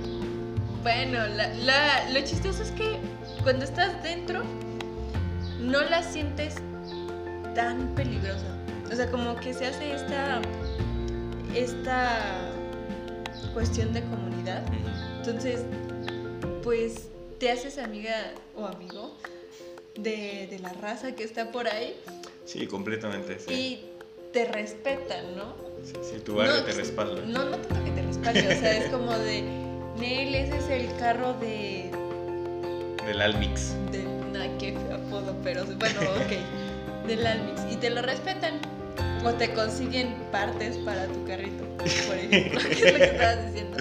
bueno, 0.82 1.26
la, 1.28 1.48
la- 1.54 2.10
lo 2.10 2.20
chistoso 2.22 2.62
es 2.62 2.70
que 2.72 2.98
cuando 3.42 3.64
estás 3.64 4.02
dentro 4.02 4.42
no 5.60 5.80
la 5.82 6.02
sientes 6.02 6.56
tan 7.54 7.94
peligrosa. 7.94 8.44
O 8.92 8.94
sea, 8.94 9.10
como 9.10 9.36
que 9.36 9.54
se 9.54 9.66
hace 9.66 9.94
esta, 9.94 10.40
esta 11.54 12.50
cuestión 13.54 13.92
de 13.94 14.02
comunidad. 14.02 14.62
Entonces, 15.18 15.60
pues 16.62 17.08
te 17.38 17.50
haces 17.50 17.78
amiga 17.78 18.32
o 18.56 18.66
amigo 18.66 19.16
de, 19.96 20.46
de 20.50 20.58
la 20.60 20.72
raza 20.72 21.14
que 21.14 21.24
está 21.24 21.50
por 21.50 21.68
ahí 21.68 21.94
Sí, 22.44 22.66
completamente. 22.66 23.38
Sí. 23.38 23.52
y 23.52 23.84
te 24.32 24.46
respetan, 24.46 25.36
¿no? 25.36 25.54
Sí, 25.84 25.92
sí, 26.02 26.20
tu 26.20 26.36
barrio 26.36 26.54
No, 26.56 26.64
te 26.64 26.72
respalda. 26.72 27.22
No, 27.26 27.44
no 27.44 27.56
tanto 27.58 27.84
que 27.84 27.90
te 27.90 28.02
respalde, 28.02 28.40
o 28.40 28.58
sea, 28.60 28.76
es 28.78 28.90
como 28.90 29.12
de, 29.18 29.42
Nel, 29.98 30.34
ese 30.34 30.56
es 30.56 30.68
el 30.68 30.96
carro 30.98 31.34
de... 31.34 31.90
Del 33.06 33.20
Almix. 33.22 33.74
de 33.92 34.02
nada, 34.32 34.48
qué 34.58 34.76
apodo, 34.92 35.34
pero 35.42 35.64
bueno, 35.64 36.00
ok, 36.00 37.06
del 37.06 37.26
Almix. 37.26 37.62
Y 37.70 37.76
te 37.76 37.90
lo 37.90 38.02
respetan. 38.02 38.60
O 39.24 39.32
te 39.34 39.52
consiguen 39.52 40.14
partes 40.30 40.76
para 40.78 41.06
tu 41.06 41.24
carrito, 41.26 41.64
por 41.76 41.86
ejemplo, 42.16 42.60
que 42.60 42.72
es 42.72 42.92
lo 42.92 42.98
que 42.98 43.04
estabas 43.04 43.46
diciendo. 43.46 43.78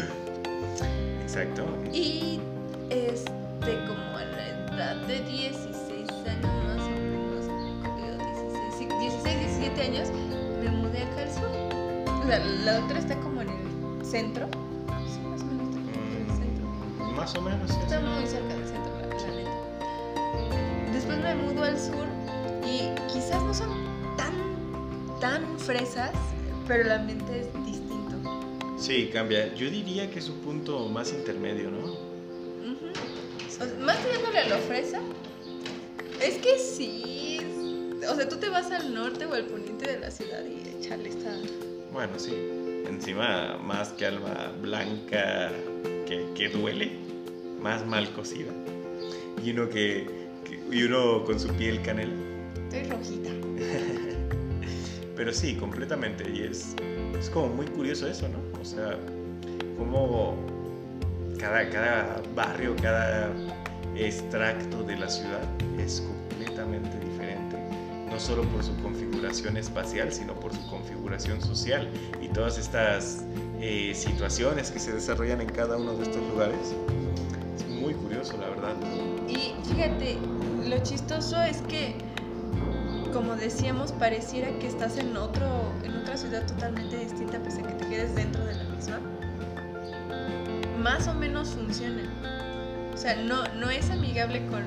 Exacto. 1.22 1.66
Y 1.94 2.40
este, 2.90 3.32
como 3.88 4.18
a 4.18 4.24
la 4.26 4.48
edad 4.48 4.96
de 5.08 5.20
16 5.22 6.10
años 6.28 6.54
más 6.66 6.84
o 6.86 6.90
menos, 6.90 7.46
creo, 7.96 8.18
16, 8.18 8.76
sí, 8.78 8.88
16, 9.00 9.40
17 9.40 9.82
años, 9.82 10.10
me 10.64 10.70
mudé 10.72 11.04
acá 11.04 11.22
al 11.24 11.32
sur. 11.32 11.50
O 12.24 12.28
sea, 12.28 12.40
la 12.40 12.74
doctora 12.78 13.00
está 13.00 13.16
como 13.20 13.42
en 13.42 13.50
el 13.50 14.06
centro. 14.06 14.48
Sí, 15.08 15.20
más 15.22 15.42
o 15.42 15.46
menos 15.52 15.68
está 15.70 15.82
como 15.82 16.06
en 16.06 16.30
el 16.30 16.38
centro. 16.38 16.66
Mm, 17.06 17.16
Más 17.16 17.36
o 17.36 17.42
menos. 17.42 17.72
sí, 17.72 17.78
Está 17.84 18.00
sí. 18.00 18.06
muy 18.06 18.26
cerca 18.28 18.56
del 18.56 18.68
centro, 18.68 18.92
la, 19.00 19.08
la 19.08 19.36
neta. 19.36 20.92
Después 20.94 21.18
me 21.20 21.36
mudo 21.36 21.64
al 21.64 21.80
sur 21.80 22.06
y 22.66 22.90
quizás 23.12 23.42
no 23.44 23.54
son 23.54 23.70
tan, 24.18 24.34
tan 25.20 25.60
fresas, 25.60 26.12
pero 26.68 26.84
el 26.84 26.92
ambiente 26.92 27.42
es 27.42 27.66
distinto. 27.66 28.16
Sí, 28.78 29.10
cambia. 29.12 29.54
Yo 29.56 29.70
diría 29.70 30.10
que 30.10 30.20
es 30.20 30.30
un 30.30 30.38
punto 30.40 30.88
más 30.90 31.12
intermedio, 31.14 31.72
¿no? 31.72 32.07
O 33.60 33.82
más 33.82 33.98
tirándole 34.04 34.40
a 34.40 34.48
lo 34.50 34.58
fresa, 34.60 35.00
es 36.22 36.38
que 36.38 36.58
sí. 36.60 37.40
O 38.10 38.16
sea, 38.16 38.30
tú 38.30 38.38
te 38.38 38.50
vas 38.50 38.72
al 38.72 38.94
norte 38.94 39.26
o 39.26 39.34
al 39.34 39.46
poniente 39.46 39.88
de 39.92 40.00
la 40.00 40.12
ciudad 40.12 40.44
y 40.46 40.78
echarle 40.80 41.10
está. 41.10 41.32
Bueno, 41.92 42.14
sí. 42.18 42.34
Encima, 42.88 43.58
más 43.58 43.90
que 43.90 44.06
alba 44.06 44.54
blanca 44.62 45.52
que, 46.06 46.26
que 46.36 46.50
duele, 46.50 46.92
más 47.62 47.86
mal 47.86 48.12
cocida. 48.14 48.52
Y 49.44 49.52
uno 49.52 49.68
que, 49.70 50.08
que- 50.46 50.76
y 50.76 50.84
uno 50.84 51.24
con 51.26 51.40
su 51.40 51.50
piel 51.50 51.82
canela. 51.82 52.14
Estoy 52.70 52.84
rojita. 52.90 53.30
Pero 55.16 55.34
sí, 55.34 55.56
completamente. 55.56 56.30
Y 56.30 56.44
es, 56.44 56.76
es 57.20 57.30
como 57.30 57.48
muy 57.50 57.66
curioso 57.66 58.08
eso, 58.08 58.28
¿no? 58.30 58.38
O 58.62 58.64
sea, 58.66 58.98
como 59.78 60.36
cada, 61.38 61.70
cada 61.70 62.22
barrio, 62.36 62.76
cada 62.82 63.32
extracto 63.96 64.84
de 64.84 64.98
la 64.98 65.10
ciudad 65.10 65.44
es 65.80 66.02
completamente 66.02 67.00
diferente. 67.00 67.58
No 68.10 68.20
solo 68.20 68.44
por 68.44 68.64
su 68.64 68.76
configuración 68.82 69.58
espacial, 69.58 70.12
sino 70.12 70.34
por 70.34 70.54
su 70.54 70.70
configuración 70.70 71.42
social. 71.42 71.90
Y 72.22 72.30
todas 72.30 72.58
estas 72.58 73.24
eh, 73.60 73.94
situaciones 73.96 74.72
que 74.72 74.80
se 74.80 74.94
desarrollan 74.94 75.42
en 75.42 75.50
cada 75.50 75.78
uno 75.78 75.94
de 75.94 76.04
estos 76.04 76.22
lugares. 76.30 76.74
Es 77.56 77.68
muy 77.68 77.94
curioso, 77.94 78.38
la 78.38 78.50
verdad. 78.50 78.76
Y 79.28 79.54
fíjate, 79.68 80.18
lo 80.68 80.82
chistoso 80.84 81.42
es 81.42 81.62
que, 81.64 81.96
como 83.14 83.36
decíamos, 83.36 83.92
pareciera 83.92 84.58
que 84.60 84.68
estás 84.68 84.98
en 84.98 85.16
otro, 85.18 85.48
en 85.84 85.98
otra 85.98 86.18
ciudad 86.18 86.46
totalmente 86.48 86.98
distinta, 86.98 87.40
pese 87.40 87.62
a 87.62 87.68
que 87.68 87.74
te 87.74 87.88
quedes 87.88 88.16
dentro. 88.16 88.47
Más 90.88 91.06
o 91.10 91.14
menos 91.14 91.50
funciona. 91.50 92.02
O 92.94 92.98
sea, 92.98 93.18
no, 93.18 93.44
no 93.56 93.70
es 93.70 93.90
amigable 93.90 94.46
con, 94.46 94.64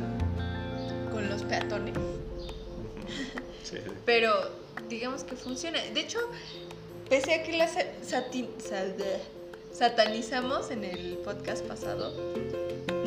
con 1.11 1.31
los 1.31 1.43
peatones, 1.45 1.95
Sí, 3.63 3.79
pero 4.05 4.31
digamos 4.91 5.25
que 5.25 5.35
funciona. 5.35 5.79
De 5.95 5.99
hecho, 5.99 6.19
pese 7.09 7.33
a 7.33 7.43
que 7.43 7.57
la 7.57 7.67
satanizamos 9.73 10.71
en 10.71 10.85
el 10.85 11.17
podcast 11.25 11.65
pasado, 11.65 12.13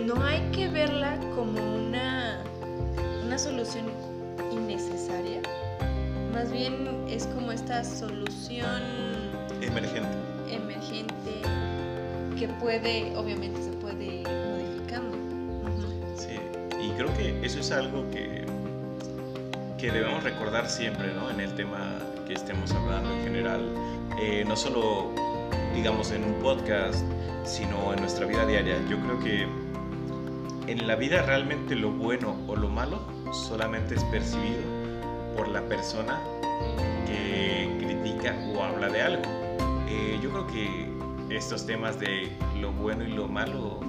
no 0.03 0.23
hay 0.23 0.41
que 0.51 0.67
verla 0.69 1.15
como 1.35 1.61
una, 1.61 2.43
una 3.23 3.37
solución 3.37 3.91
innecesaria. 4.51 5.39
Más 6.33 6.51
bien 6.51 7.05
es 7.07 7.27
como 7.27 7.51
esta 7.51 7.83
solución 7.83 8.81
emergente 9.61 10.22
que 12.43 12.53
puede, 12.55 13.15
obviamente 13.15 13.63
se 13.63 13.71
puede 13.71 14.03
ir 14.03 14.27
modificando. 14.27 15.15
Sí, 16.17 16.37
y 16.81 16.89
creo 16.91 17.13
que 17.15 17.39
eso 17.45 17.61
es 17.61 17.71
algo 17.71 18.03
que, 18.11 18.43
que 19.77 19.89
debemos 19.89 20.21
recordar 20.23 20.69
siempre, 20.69 21.13
¿no? 21.13 21.29
En 21.29 21.39
el 21.39 21.55
tema 21.55 21.99
que 22.27 22.33
estemos 22.33 22.69
hablando 22.71 23.13
en 23.13 23.23
general, 23.23 23.61
Eh, 24.19 24.43
no 24.47 24.55
solo, 24.55 25.09
digamos, 25.73 26.11
en 26.11 26.23
un 26.23 26.33
podcast, 26.35 27.03
sino 27.45 27.93
en 27.93 27.99
nuestra 28.01 28.27
vida 28.27 28.45
diaria. 28.45 28.77
Yo 28.87 28.97
creo 28.99 29.19
que 29.19 29.47
en 30.71 30.87
la 30.87 30.95
vida 30.95 31.23
realmente 31.23 31.75
lo 31.75 31.89
bueno 31.91 32.35
o 32.47 32.55
lo 32.55 32.69
malo 32.69 32.99
solamente 33.31 33.95
es 33.95 34.03
percibido 34.05 34.61
por 35.35 35.47
la 35.47 35.61
persona 35.61 36.21
que 37.07 37.75
critica 37.79 38.35
o 38.53 38.63
habla 38.63 38.89
de 38.89 39.01
algo. 39.01 39.23
Eh, 39.89 40.19
yo 40.21 40.29
creo 40.29 40.47
que 40.47 40.92
estos 41.35 41.65
temas 41.65 41.99
de 41.99 42.29
lo 42.59 42.71
bueno 42.71 43.03
y 43.03 43.11
lo 43.11 43.27
malo 43.27 43.79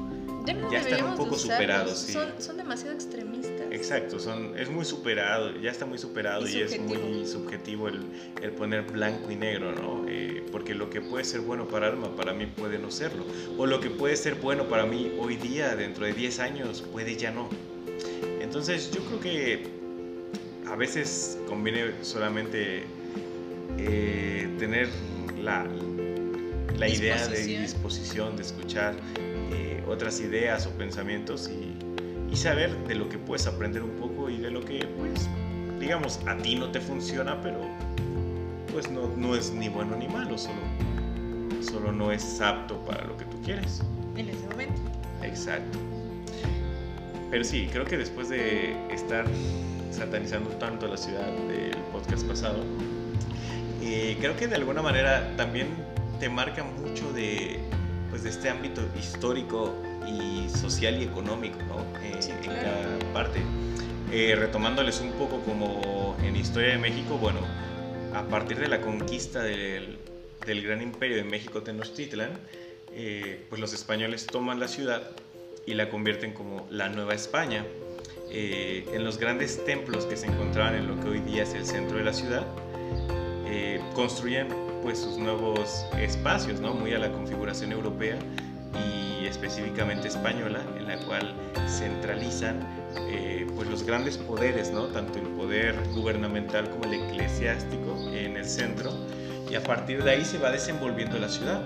Ya 0.46 0.54
no 0.54 0.70
Ya 0.70 0.80
están 0.80 1.04
un 1.04 1.16
poco 1.16 1.34
usarlos, 1.34 1.42
superados, 1.42 1.98
sí. 1.98 2.12
Son, 2.12 2.28
son 2.38 2.56
demasiado 2.56 2.94
extremistas. 2.94 3.66
Exacto, 3.70 4.18
son, 4.18 4.58
es 4.58 4.68
muy 4.70 4.84
superado, 4.84 5.56
ya 5.60 5.70
está 5.70 5.86
muy 5.86 5.98
superado 5.98 6.46
Y 6.46 6.58
y, 6.58 6.60
es 6.60 6.80
muy 6.80 7.26
subjetivo 7.26 7.88
el, 7.88 8.02
el 8.42 8.50
poner 8.52 8.82
blanco 8.82 9.30
y 9.30 9.36
negro, 9.36 9.72
¿no? 9.72 10.04
Eh, 10.08 10.44
porque 10.52 10.74
lo 10.74 10.90
que 10.90 11.00
puede 11.00 11.24
ser 11.24 11.40
bueno 11.40 11.66
para 11.66 11.88
Alma, 11.88 12.14
para 12.14 12.32
mí 12.32 12.46
puede 12.46 12.78
no 12.78 12.90
serlo. 12.90 13.24
O 13.58 13.66
lo 13.66 13.80
que 13.80 13.90
puede 13.90 14.16
ser 14.16 14.36
bueno 14.36 14.64
para 14.64 14.86
mí 14.86 15.12
hoy 15.18 15.36
día, 15.36 15.74
dentro 15.74 16.06
de 16.06 16.12
10 16.12 16.38
años, 16.40 16.84
puede 16.92 17.16
ya 17.16 17.30
no. 17.30 17.48
Entonces 18.40 18.92
yo 18.92 19.02
creo 19.04 19.20
que 19.20 19.66
a 20.68 20.76
veces 20.76 21.38
conviene 21.48 21.92
solamente 22.02 22.84
eh, 23.78 24.48
tener 24.58 24.88
la, 25.42 25.66
la 26.78 26.88
idea 26.88 27.26
de 27.28 27.42
Disposición. 27.58 28.36
de 28.36 28.42
escuchar 28.42 28.94
eh, 29.52 29.82
otras 29.86 30.20
ideas 30.20 30.66
o 30.66 30.70
pensamientos 30.70 31.48
y, 31.48 31.76
y 32.32 32.36
saber 32.36 32.76
de 32.86 32.94
lo 32.94 33.08
que 33.08 33.18
puedes 33.18 33.46
aprender 33.46 33.82
un 33.82 33.96
poco 33.96 34.30
y 34.30 34.38
de 34.38 34.50
lo 34.50 34.64
que, 34.64 34.86
pues, 34.98 35.28
digamos, 35.78 36.20
a 36.26 36.36
ti 36.36 36.56
no 36.56 36.70
te 36.70 36.80
funciona, 36.80 37.40
pero 37.40 37.60
pues 38.72 38.90
no, 38.90 39.08
no 39.16 39.36
es 39.36 39.52
ni 39.52 39.68
bueno 39.68 39.96
ni 39.96 40.08
malo, 40.08 40.36
solo, 40.36 40.60
solo 41.60 41.92
no 41.92 42.10
es 42.10 42.40
apto 42.40 42.76
para 42.84 43.04
lo 43.04 43.16
que 43.16 43.24
tú 43.26 43.40
quieres. 43.42 43.82
En 44.16 44.28
ese 44.28 44.46
momento. 44.48 44.80
Exacto. 45.22 45.78
Pero 47.30 47.44
sí, 47.44 47.68
creo 47.70 47.84
que 47.84 47.96
después 47.96 48.28
de 48.28 48.74
estar 48.92 49.26
satanizando 49.90 50.50
tanto 50.50 50.88
la 50.88 50.96
ciudad 50.96 51.30
del 51.48 51.76
podcast 51.92 52.26
pasado, 52.26 52.64
eh, 53.80 54.16
creo 54.20 54.36
que 54.36 54.48
de 54.48 54.56
alguna 54.56 54.82
manera 54.82 55.36
también 55.36 55.68
te 56.20 56.28
marca 56.28 56.64
mucho 56.64 57.12
de, 57.12 57.58
pues, 58.10 58.22
de 58.22 58.30
este 58.30 58.48
ámbito 58.48 58.82
histórico 58.98 59.74
y 60.06 60.48
social 60.50 61.00
y 61.00 61.04
económico, 61.04 61.58
¿no? 61.68 61.80
Eh, 62.00 62.16
Sí, 62.20 62.30
en 62.32 62.38
claro. 62.38 62.60
cada 62.62 63.12
parte. 63.12 63.40
Eh, 64.12 64.36
retomándoles 64.38 65.00
un 65.00 65.12
poco 65.12 65.40
como 65.40 66.16
en 66.22 66.36
Historia 66.36 66.70
de 66.70 66.78
México, 66.78 67.16
bueno, 67.18 67.40
a 68.14 68.22
partir 68.22 68.58
de 68.58 68.68
la 68.68 68.80
conquista 68.80 69.42
del, 69.42 69.98
del 70.46 70.62
gran 70.62 70.80
imperio 70.82 71.16
de 71.16 71.24
México 71.24 71.62
Tenochtitlan, 71.62 72.30
eh, 72.92 73.44
pues 73.48 73.60
los 73.60 73.72
españoles 73.72 74.26
toman 74.26 74.60
la 74.60 74.68
ciudad 74.68 75.10
y 75.66 75.74
la 75.74 75.88
convierten 75.88 76.32
como 76.32 76.66
la 76.70 76.88
Nueva 76.88 77.14
España. 77.14 77.64
Eh, 78.30 78.86
en 78.92 79.04
los 79.04 79.18
grandes 79.18 79.64
templos 79.64 80.06
que 80.06 80.16
se 80.16 80.26
encontraban 80.26 80.74
en 80.74 80.86
lo 80.88 81.00
que 81.00 81.08
hoy 81.08 81.20
día 81.20 81.42
es 81.44 81.54
el 81.54 81.64
centro 81.66 81.98
de 81.98 82.04
la 82.04 82.12
ciudad, 82.12 82.44
eh, 83.46 83.80
construyen 83.94 84.48
pues 84.84 84.98
sus 84.98 85.16
nuevos 85.16 85.86
espacios, 85.98 86.60
¿no? 86.60 86.74
muy 86.74 86.92
a 86.92 86.98
la 86.98 87.10
configuración 87.10 87.72
europea 87.72 88.18
y 88.86 89.24
específicamente 89.24 90.08
española, 90.08 90.60
en 90.78 90.86
la 90.86 90.98
cual 91.06 91.34
centralizan 91.66 92.60
eh, 93.08 93.46
pues 93.56 93.66
los 93.70 93.82
grandes 93.82 94.18
poderes, 94.18 94.70
¿no? 94.70 94.84
tanto 94.88 95.18
el 95.18 95.26
poder 95.28 95.74
gubernamental 95.94 96.68
como 96.68 96.84
el 96.84 97.02
eclesiástico 97.02 97.96
en 98.12 98.36
el 98.36 98.44
centro, 98.44 98.92
y 99.50 99.54
a 99.54 99.62
partir 99.62 100.04
de 100.04 100.10
ahí 100.10 100.24
se 100.24 100.36
va 100.36 100.50
desenvolviendo 100.50 101.18
la 101.18 101.30
ciudad. 101.30 101.62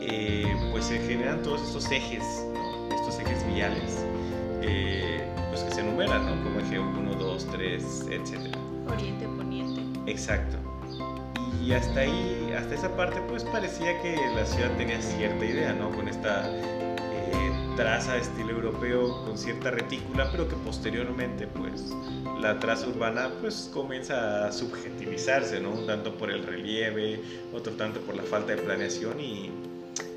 Eh, 0.00 0.46
pues 0.70 0.84
se 0.84 1.00
generan 1.00 1.42
todos 1.42 1.60
estos 1.62 1.90
ejes, 1.90 2.22
¿no? 2.54 2.94
estos 2.94 3.18
ejes 3.18 3.44
viales, 3.52 4.04
eh, 4.62 5.20
pues 5.50 5.62
que 5.62 5.74
se 5.74 5.80
enumeran, 5.80 6.24
¿no? 6.24 6.44
como 6.44 6.60
eje 6.60 6.78
1, 6.78 7.14
2, 7.14 7.46
3, 7.50 8.06
etc. 8.12 8.56
Oriente, 8.88 9.26
poniente. 9.26 9.82
Exacto. 10.08 10.65
Y 11.64 11.72
hasta 11.72 12.00
ahí, 12.00 12.52
hasta 12.56 12.74
esa 12.74 12.96
parte, 12.96 13.20
pues 13.28 13.42
parecía 13.44 14.00
que 14.00 14.16
la 14.34 14.46
ciudad 14.46 14.70
tenía 14.76 15.00
cierta 15.02 15.44
idea, 15.44 15.72
¿no? 15.72 15.90
Con 15.90 16.08
esta 16.08 16.48
eh, 16.50 17.52
traza 17.76 18.14
de 18.14 18.20
estilo 18.20 18.50
europeo, 18.52 19.24
con 19.24 19.36
cierta 19.36 19.70
retícula, 19.72 20.28
pero 20.30 20.48
que 20.48 20.54
posteriormente, 20.56 21.46
pues, 21.48 21.92
la 22.40 22.58
traza 22.60 22.86
urbana, 22.86 23.30
pues, 23.40 23.68
comienza 23.74 24.46
a 24.46 24.52
subjetivizarse, 24.52 25.60
¿no? 25.60 25.72
Un 25.72 25.86
tanto 25.86 26.14
por 26.16 26.30
el 26.30 26.44
relieve, 26.44 27.20
otro 27.52 27.72
tanto 27.72 28.00
por 28.00 28.14
la 28.16 28.22
falta 28.22 28.54
de 28.54 28.62
planeación 28.62 29.18
y, 29.20 29.50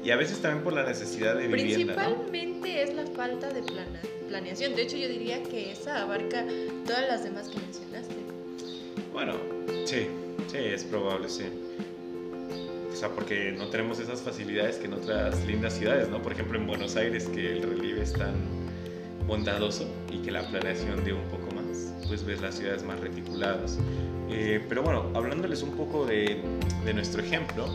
y 0.03 0.11
a 0.11 0.15
veces 0.17 0.39
también 0.41 0.63
por 0.63 0.73
la 0.73 0.83
necesidad 0.83 1.35
de 1.35 1.47
vivienda, 1.47 1.95
¿no? 1.95 2.15
Principalmente 2.29 2.83
es 2.83 2.93
la 2.93 3.05
falta 3.07 3.49
de 3.49 3.63
plana- 3.63 4.01
planeación. 4.27 4.75
De 4.75 4.83
hecho, 4.83 4.97
yo 4.97 5.07
diría 5.09 5.41
que 5.41 5.71
esa 5.71 6.03
abarca 6.03 6.45
todas 6.85 7.07
las 7.07 7.23
demás 7.23 7.47
que 7.49 7.57
mencionaste. 7.59 8.15
Bueno, 9.11 9.33
sí, 9.85 10.07
sí, 10.49 10.57
es 10.57 10.83
probable, 10.83 11.29
sí. 11.29 11.45
O 12.91 12.95
sea, 12.95 13.09
porque 13.09 13.53
no 13.57 13.67
tenemos 13.69 13.99
esas 13.99 14.21
facilidades 14.21 14.77
que 14.77 14.85
en 14.85 14.93
otras 14.93 15.45
lindas 15.45 15.73
ciudades, 15.73 16.09
¿no? 16.09 16.21
Por 16.21 16.33
ejemplo, 16.33 16.57
en 16.57 16.67
Buenos 16.67 16.95
Aires, 16.95 17.27
que 17.27 17.53
el 17.53 17.63
relieve 17.63 18.01
es 18.01 18.13
tan 18.13 18.33
bondadoso 19.27 19.87
y 20.11 20.17
que 20.17 20.31
la 20.31 20.47
planeación 20.49 21.03
dio 21.05 21.15
un 21.15 21.29
poco 21.29 21.53
más, 21.55 21.93
pues 22.07 22.25
ves 22.25 22.41
las 22.41 22.55
ciudades 22.55 22.83
más 22.83 22.99
reticuladas. 22.99 23.77
Eh, 24.29 24.63
pero 24.67 24.83
bueno, 24.83 25.05
hablándoles 25.13 25.61
un 25.61 25.71
poco 25.71 26.05
de, 26.05 26.41
de 26.83 26.93
nuestro 26.93 27.21
ejemplo, 27.21 27.67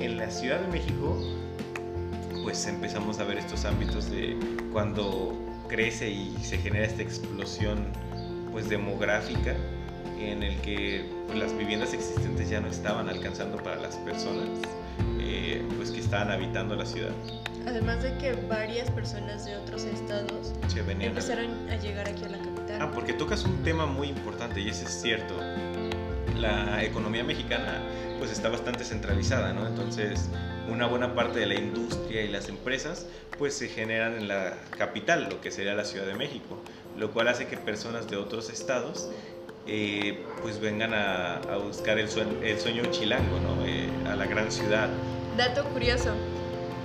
en 0.00 0.18
la 0.18 0.30
Ciudad 0.30 0.60
de 0.60 0.68
México, 0.68 1.16
pues 2.42 2.66
empezamos 2.66 3.20
a 3.20 3.24
ver 3.24 3.38
estos 3.38 3.64
ámbitos 3.64 4.10
de 4.10 4.36
cuando 4.72 5.32
crece 5.68 6.10
y 6.10 6.36
se 6.42 6.58
genera 6.58 6.86
esta 6.86 7.02
explosión 7.02 7.86
pues 8.52 8.68
demográfica 8.68 9.56
en 10.30 10.42
el 10.42 10.60
que 10.60 11.04
pues, 11.26 11.38
las 11.38 11.56
viviendas 11.56 11.92
existentes 11.94 12.48
ya 12.50 12.60
no 12.60 12.68
estaban 12.68 13.08
alcanzando 13.08 13.56
para 13.62 13.76
las 13.76 13.96
personas 13.96 14.48
eh, 15.20 15.62
pues 15.76 15.90
que 15.90 16.00
estaban 16.00 16.30
habitando 16.30 16.74
la 16.76 16.86
ciudad. 16.86 17.10
Además 17.66 18.02
de 18.02 18.16
que 18.18 18.32
varias 18.48 18.90
personas 18.90 19.46
de 19.46 19.56
otros 19.56 19.84
estados 19.84 20.52
Se 20.68 20.82
venían 20.82 21.02
a- 21.02 21.18
empezaron 21.20 21.70
a 21.70 21.76
llegar 21.76 22.08
aquí 22.08 22.24
a 22.24 22.28
la 22.28 22.38
capital. 22.38 22.78
Ah, 22.82 22.90
porque 22.92 23.12
tocas 23.14 23.44
un 23.44 23.62
tema 23.62 23.86
muy 23.86 24.08
importante 24.08 24.60
y 24.60 24.68
ese 24.68 24.84
es 24.84 25.00
cierto. 25.00 25.34
La 26.38 26.82
economía 26.84 27.24
mexicana 27.24 27.80
pues 28.18 28.30
está 28.32 28.48
bastante 28.48 28.84
centralizada, 28.84 29.52
¿no? 29.52 29.66
Entonces, 29.66 30.28
una 30.68 30.86
buena 30.86 31.14
parte 31.14 31.38
de 31.40 31.46
la 31.46 31.54
industria 31.54 32.22
y 32.22 32.28
las 32.28 32.48
empresas 32.48 33.06
pues 33.38 33.54
se 33.54 33.68
generan 33.68 34.14
en 34.14 34.28
la 34.28 34.54
capital, 34.78 35.28
lo 35.30 35.40
que 35.40 35.50
sería 35.50 35.74
la 35.74 35.84
Ciudad 35.84 36.06
de 36.06 36.14
México, 36.14 36.58
lo 36.98 37.10
cual 37.12 37.28
hace 37.28 37.46
que 37.46 37.56
personas 37.56 38.08
de 38.08 38.16
otros 38.16 38.50
estados 38.50 39.10
eh, 39.66 40.22
pues 40.42 40.60
vengan 40.60 40.92
a, 40.94 41.36
a 41.38 41.56
buscar 41.58 41.98
el 41.98 42.08
sueño, 42.08 42.32
el 42.42 42.58
sueño 42.58 42.82
chilango, 42.90 43.38
¿no? 43.40 43.64
Eh, 43.66 43.88
a 44.06 44.14
la 44.16 44.26
gran 44.26 44.50
ciudad. 44.52 44.88
Dato 45.36 45.64
curioso. 45.70 46.10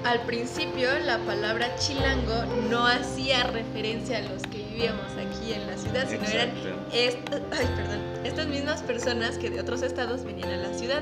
Al 0.05 0.21
principio 0.21 0.87
la 1.05 1.17
palabra 1.19 1.75
chilango 1.75 2.45
no 2.69 2.87
hacía 2.87 3.43
referencia 3.43 4.19
a 4.19 4.21
los 4.21 4.43
que 4.43 4.59
vivíamos 4.59 5.11
aquí 5.11 5.51
en 5.53 5.67
la 5.67 5.77
ciudad, 5.77 6.07
sino 6.07 6.23
eran 6.23 6.49
Exacto. 6.49 6.69
est- 6.93 7.17
ay, 7.51 7.67
perdón, 7.75 7.99
estas 8.23 8.47
mismas 8.47 8.81
personas 8.81 9.37
que 9.37 9.49
de 9.49 9.59
otros 9.59 9.81
estados 9.81 10.23
venían 10.23 10.51
a 10.51 10.57
la 10.57 10.73
ciudad. 10.73 11.01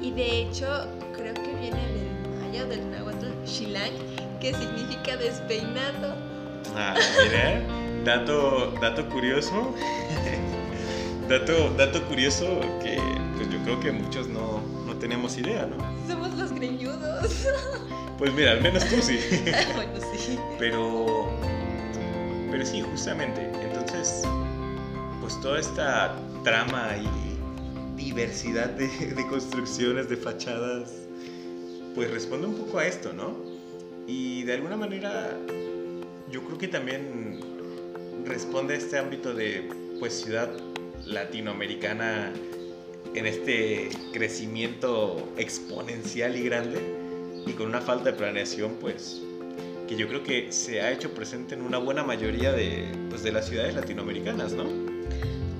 Y 0.00 0.12
de 0.12 0.42
hecho, 0.42 0.66
creo 1.16 1.34
que 1.34 1.54
viene 1.60 1.80
del 1.88 2.40
maya 2.40 2.64
del 2.66 2.88
náhuatl, 2.88 3.26
chilang, 3.44 3.90
que 4.40 4.54
significa 4.54 5.16
despeinado. 5.16 6.14
Ah, 6.76 6.94
mira, 7.24 7.62
dato, 8.04 8.70
dato 8.80 9.08
curioso. 9.08 9.74
dato, 11.28 11.70
dato 11.76 12.02
curioso 12.06 12.60
que 12.82 12.98
pues 13.36 13.50
yo 13.50 13.58
creo 13.64 13.80
que 13.80 13.92
muchos 13.92 14.28
no, 14.28 14.62
no 14.86 14.96
tenemos 14.96 15.36
idea, 15.38 15.66
¿no? 15.66 15.76
Somos 16.06 16.34
los 16.36 16.52
greñudos. 16.52 17.46
Pues 18.18 18.32
mira, 18.32 18.52
al 18.52 18.62
menos 18.62 18.82
tú 18.86 18.96
sí. 19.02 19.18
bueno, 19.74 19.92
sí. 20.16 20.38
Pero, 20.58 21.28
pero 22.50 22.64
sí, 22.64 22.80
justamente. 22.80 23.42
Entonces, 23.60 24.22
pues 25.20 25.38
toda 25.42 25.60
esta 25.60 26.16
trama 26.42 26.96
y 26.96 28.02
diversidad 28.02 28.70
de, 28.70 28.88
de 28.88 29.26
construcciones, 29.28 30.08
de 30.08 30.16
fachadas, 30.16 30.94
pues 31.94 32.10
responde 32.10 32.46
un 32.46 32.54
poco 32.54 32.78
a 32.78 32.86
esto, 32.86 33.12
¿no? 33.12 33.36
Y 34.06 34.44
de 34.44 34.54
alguna 34.54 34.78
manera, 34.78 35.36
yo 36.30 36.42
creo 36.42 36.56
que 36.56 36.68
también 36.68 37.40
responde 38.24 38.72
a 38.72 38.76
este 38.78 38.96
ámbito 38.96 39.34
de, 39.34 39.68
pues, 40.00 40.22
ciudad 40.22 40.48
latinoamericana 41.06 42.32
en 43.14 43.26
este 43.26 43.88
crecimiento 44.12 45.32
exponencial 45.36 46.36
y 46.36 46.42
grande 46.42 46.80
y 47.46 47.52
con 47.52 47.68
una 47.68 47.80
falta 47.80 48.10
de 48.10 48.12
planeación, 48.12 48.76
pues, 48.80 49.22
que 49.88 49.96
yo 49.96 50.08
creo 50.08 50.22
que 50.22 50.52
se 50.52 50.82
ha 50.82 50.90
hecho 50.90 51.14
presente 51.14 51.54
en 51.54 51.62
una 51.62 51.78
buena 51.78 52.02
mayoría 52.02 52.52
de, 52.52 52.88
pues, 53.08 53.22
de 53.22 53.32
las 53.32 53.48
ciudades 53.48 53.74
latinoamericanas, 53.74 54.52
¿no? 54.52 54.64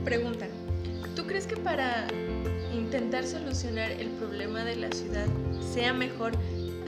Pregunta, 0.05 0.49
¿tú 1.15 1.27
crees 1.27 1.47
que 1.47 1.57
para 1.57 2.09
intentar 2.75 3.25
solucionar 3.25 3.91
el 3.93 4.09
problema 4.11 4.65
de 4.65 4.77
la 4.77 4.91
ciudad 4.93 5.27
sea 5.61 5.93
mejor 5.95 6.33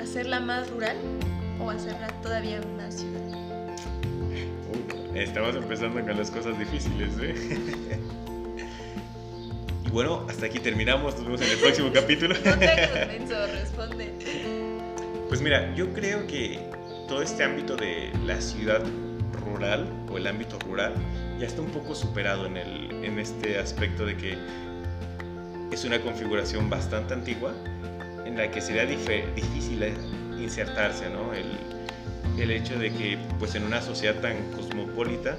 hacerla 0.02 0.40
más 0.40 0.68
rural 0.70 0.96
o 1.60 1.70
hacerla 1.70 2.08
todavía 2.22 2.60
más 2.76 2.96
ciudad? 2.96 3.18
Estamos 5.14 5.56
empezando 5.56 6.00
con 6.00 6.16
las 6.16 6.30
cosas 6.30 6.58
difíciles, 6.58 7.10
¿eh? 7.20 7.98
y 9.88 9.90
bueno, 9.90 10.26
hasta 10.28 10.44
aquí 10.44 10.58
terminamos, 10.58 11.14
nos 11.14 11.24
vemos 11.24 11.40
en 11.40 11.50
el 11.50 11.58
próximo 11.58 11.90
capítulo. 11.90 12.34
No 12.44 12.58
te 12.58 12.68
hagas 12.68 13.08
menso, 13.08 13.46
responde. 13.46 14.12
Pues 15.28 15.40
mira, 15.40 15.74
yo 15.74 15.94
creo 15.94 16.26
que 16.26 16.60
todo 17.08 17.22
este 17.22 17.42
ámbito 17.42 17.74
de 17.74 18.12
la 18.26 18.38
ciudad 18.38 18.82
rural 19.32 19.88
o 20.10 20.18
el 20.18 20.26
ámbito 20.26 20.58
rural 20.58 20.92
ya 21.38 21.46
está 21.46 21.62
un 21.62 21.70
poco 21.70 21.94
superado 21.94 22.44
en, 22.44 22.58
el, 22.58 23.02
en 23.02 23.18
este 23.18 23.58
aspecto 23.58 24.04
de 24.04 24.14
que 24.14 24.36
es 25.72 25.84
una 25.84 26.02
configuración 26.02 26.68
bastante 26.68 27.14
antigua 27.14 27.54
en 28.26 28.36
la 28.36 28.50
que 28.50 28.60
sería 28.60 28.84
difícil 28.84 29.82
insertarse, 30.38 31.08
¿no? 31.08 31.32
El, 31.32 31.46
el 32.38 32.50
hecho 32.50 32.78
de 32.78 32.92
que 32.92 33.18
pues 33.38 33.54
en 33.54 33.64
una 33.64 33.80
sociedad 33.80 34.20
tan 34.20 34.52
cosmopolita 34.52 35.38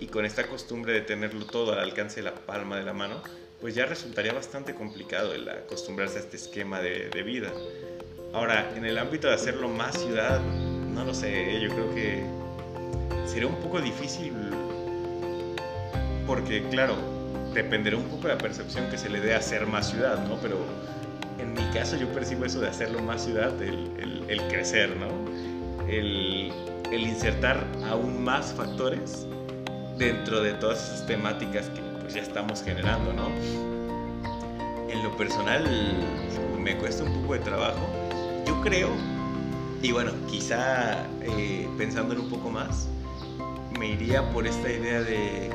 y 0.00 0.06
con 0.06 0.24
esta 0.24 0.46
costumbre 0.46 0.94
de 0.94 1.02
tenerlo 1.02 1.44
todo 1.44 1.74
al 1.74 1.80
alcance 1.80 2.16
de 2.16 2.22
la 2.22 2.34
palma 2.34 2.78
de 2.78 2.82
la 2.84 2.94
mano, 2.94 3.22
pues 3.64 3.74
ya 3.74 3.86
resultaría 3.86 4.34
bastante 4.34 4.74
complicado 4.74 5.32
el 5.32 5.48
acostumbrarse 5.48 6.18
a 6.18 6.20
este 6.20 6.36
esquema 6.36 6.80
de, 6.82 7.08
vida. 7.22 7.50
Ahora, 8.34 8.70
en 8.76 8.84
el 8.84 8.98
ámbito 8.98 9.26
de 9.26 9.32
hacerlo 9.32 9.70
más 9.70 9.98
ciudad, 9.98 10.38
no 10.92 11.02
lo 11.02 11.14
sé, 11.14 11.58
yo 11.62 11.70
creo 11.70 11.94
que 11.94 12.22
sería 13.26 13.46
un 13.48 13.56
poco 13.62 13.80
difícil 13.80 14.34
porque, 16.26 16.62
claro, 16.68 16.94
dependerá 17.54 17.96
un 17.96 18.04
poco 18.04 18.28
de 18.28 18.34
la 18.34 18.38
percepción 18.38 18.90
que 18.90 18.98
se 18.98 19.08
le 19.08 19.18
dé 19.22 19.32
a 19.32 19.38
hacer 19.38 19.66
más 19.66 19.88
ciudad, 19.88 20.18
¿no? 20.28 20.36
Pero 20.42 20.58
en 21.38 21.54
mi 21.54 21.64
caso 21.72 21.96
yo 21.96 22.06
percibo 22.08 22.44
eso 22.44 22.60
de 22.60 22.68
hacerlo 22.68 23.00
más 23.00 23.24
ciudad, 23.24 23.50
el, 23.62 23.88
el- 23.98 24.24
el 24.28 24.42
crecer, 24.48 24.94
¿no? 24.94 25.08
El, 25.88 26.52
el 26.92 27.00
insertar 27.00 27.64
aún 27.86 28.22
más 28.22 28.52
factores 28.52 29.26
dentro 29.96 30.42
de 30.42 30.52
todas 30.52 30.84
esas 30.86 31.06
temáticas 31.06 31.70
que 31.70 31.83
pues 32.04 32.14
ya 32.14 32.20
estamos 32.20 32.62
generando, 32.62 33.14
¿no? 33.14 33.28
En 34.90 35.02
lo 35.02 35.16
personal 35.16 35.64
me 36.60 36.76
cuesta 36.76 37.02
un 37.02 37.22
poco 37.22 37.32
de 37.32 37.38
trabajo. 37.40 37.80
Yo 38.46 38.60
creo, 38.60 38.90
y 39.80 39.90
bueno, 39.90 40.12
quizá 40.30 41.06
eh, 41.22 41.66
pensándolo 41.78 42.20
un 42.20 42.28
poco 42.28 42.50
más, 42.50 42.88
me 43.78 43.88
iría 43.92 44.22
por 44.32 44.46
esta 44.46 44.70
idea 44.70 45.00
de, 45.00 45.50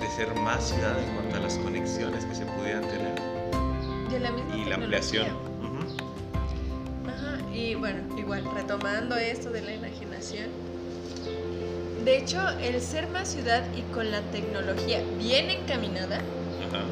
de 0.00 0.10
ser 0.16 0.34
más 0.36 0.70
ciudad 0.70 0.98
en 0.98 1.14
cuanto 1.16 1.36
a 1.36 1.40
las 1.40 1.58
conexiones 1.58 2.24
que 2.24 2.34
se 2.34 2.46
pudieran 2.46 2.82
tener 2.88 3.14
De 4.10 4.20
la 4.20 4.30
misma 4.30 4.56
y 4.56 4.64
la 4.64 4.76
ampliación. 4.76 5.26
Ajá, 7.06 7.38
y 7.54 7.74
bueno, 7.74 8.18
igual, 8.18 8.42
retomando 8.54 9.16
esto 9.16 9.50
de 9.50 9.60
la 9.60 9.72
enajenación. 9.72 10.48
De 12.04 12.18
hecho, 12.18 12.38
el 12.62 12.82
ser 12.82 13.08
más 13.08 13.28
ciudad 13.28 13.64
y 13.74 13.80
con 13.94 14.10
la 14.10 14.20
tecnología 14.30 15.02
bien 15.18 15.48
encaminada, 15.48 16.16
Ajá. 16.16 16.84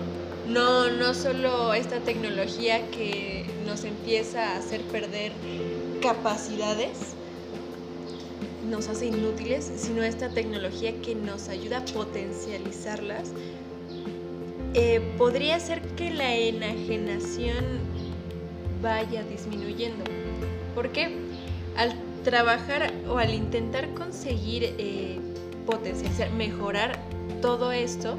no, 0.49 0.89
no 0.91 1.13
solo 1.13 1.75
esta 1.75 2.01
tecnología 2.01 2.91
que 2.91 3.45
nos 3.67 3.85
empieza 3.85 4.53
a 4.53 4.57
hacer 4.57 4.81
perder 4.83 5.33
capacidades, 6.01 7.15
nos 8.71 8.89
hace 8.89 9.07
inútiles, 9.07 9.71
sino 9.77 10.03
esta 10.03 10.31
tecnología 10.31 10.95
que 11.03 11.15
nos 11.15 11.51
ayuda 11.51 11.79
a 11.79 11.85
potencializarlas, 11.85 13.33
eh, 14.73 15.03
podría 15.19 15.61
ser 15.61 15.83
que 15.95 16.11
la 16.11 16.35
enajenación 16.35 17.81
vaya 18.81 19.23
disminuyendo. 19.25 20.05
¿Por 20.75 20.91
qué? 20.91 21.11
Al 21.77 21.95
trabajar 22.23 22.93
o 23.09 23.19
al 23.19 23.35
intentar 23.35 23.93
conseguir 23.95 24.75
eh, 24.79 25.19
potencializar, 25.67 26.31
mejorar 26.33 26.99
todo 27.41 27.73
esto, 27.73 28.17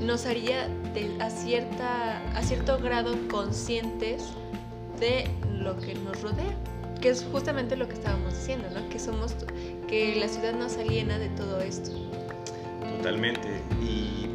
nos 0.00 0.26
haría 0.26 0.68
a, 1.20 1.30
cierta, 1.30 2.18
a 2.36 2.42
cierto 2.42 2.78
grado 2.78 3.16
conscientes 3.28 4.24
de 5.00 5.28
lo 5.50 5.76
que 5.78 5.94
nos 5.94 6.20
rodea, 6.22 6.54
que 7.00 7.10
es 7.10 7.24
justamente 7.32 7.76
lo 7.76 7.88
que 7.88 7.94
estábamos 7.94 8.34
diciendo, 8.34 8.68
¿no? 8.72 8.88
Que 8.90 8.98
somos, 8.98 9.34
que 9.88 10.16
la 10.16 10.28
ciudad 10.28 10.54
nos 10.54 10.76
aliena 10.76 11.18
de 11.18 11.28
todo 11.30 11.60
esto. 11.60 11.90
Totalmente. 12.98 13.48
Y, 13.82 14.28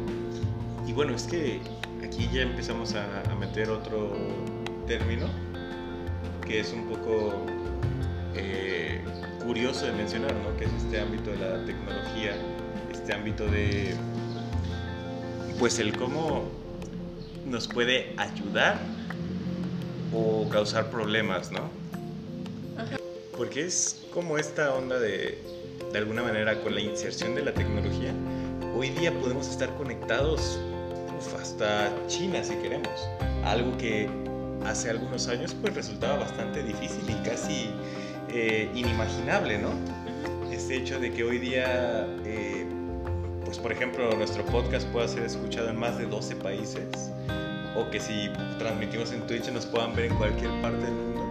y 0.86 0.92
bueno, 0.92 1.14
es 1.14 1.24
que 1.24 1.60
aquí 2.04 2.28
ya 2.32 2.42
empezamos 2.42 2.94
a 2.94 3.34
meter 3.38 3.70
otro 3.70 4.12
término 4.86 5.26
que 6.50 6.60
es 6.60 6.72
un 6.72 6.84
poco 6.88 7.46
eh, 8.34 9.00
curioso 9.44 9.86
de 9.86 9.92
mencionar, 9.92 10.32
¿no? 10.34 10.56
Que 10.56 10.64
es 10.64 10.70
este 10.84 11.00
ámbito 11.00 11.30
de 11.30 11.38
la 11.38 11.64
tecnología, 11.64 12.34
este 12.92 13.12
ámbito 13.12 13.46
de, 13.46 13.94
pues 15.58 15.78
el 15.78 15.96
cómo 15.96 16.44
nos 17.46 17.68
puede 17.68 18.14
ayudar 18.16 18.78
o 20.12 20.48
causar 20.48 20.90
problemas, 20.90 21.50
¿no? 21.50 21.70
Ajá. 22.76 22.96
Porque 23.36 23.64
es 23.64 24.02
como 24.12 24.38
esta 24.38 24.74
onda 24.74 24.98
de, 24.98 25.38
de 25.92 25.98
alguna 25.98 26.22
manera, 26.22 26.60
con 26.60 26.74
la 26.74 26.80
inserción 26.80 27.34
de 27.34 27.42
la 27.42 27.52
tecnología, 27.52 28.12
hoy 28.76 28.90
día 28.90 29.12
podemos 29.12 29.48
estar 29.48 29.74
conectados 29.76 30.58
uf, 31.18 31.34
hasta 31.40 31.92
China 32.06 32.42
si 32.44 32.54
queremos. 32.56 32.88
Algo 33.44 33.76
que 33.76 34.08
hace 34.64 34.90
algunos 34.90 35.28
años 35.28 35.56
pues 35.60 35.74
resultaba 35.74 36.18
bastante 36.18 36.62
difícil 36.62 37.02
y 37.08 37.28
casi 37.28 37.70
eh, 38.32 38.70
inimaginable, 38.74 39.58
¿no? 39.58 39.70
Este 40.52 40.76
hecho 40.76 40.98
de 41.00 41.12
que 41.12 41.24
hoy 41.24 41.38
día 41.38 42.06
eh, 42.24 42.66
pues 43.44 43.58
por 43.58 43.72
ejemplo, 43.72 44.10
nuestro 44.16 44.44
podcast 44.46 44.86
pueda 44.88 45.08
ser 45.08 45.24
escuchado 45.24 45.68
en 45.70 45.78
más 45.78 45.98
de 45.98 46.06
12 46.06 46.36
países 46.36 47.10
o 47.76 47.88
que 47.90 47.98
si 48.00 48.28
transmitimos 48.58 49.12
en 49.12 49.26
Twitch 49.26 49.50
nos 49.50 49.66
puedan 49.66 49.94
ver 49.94 50.06
en 50.06 50.16
cualquier 50.16 50.50
parte 50.60 50.84
del 50.84 50.94
mundo. 50.94 51.22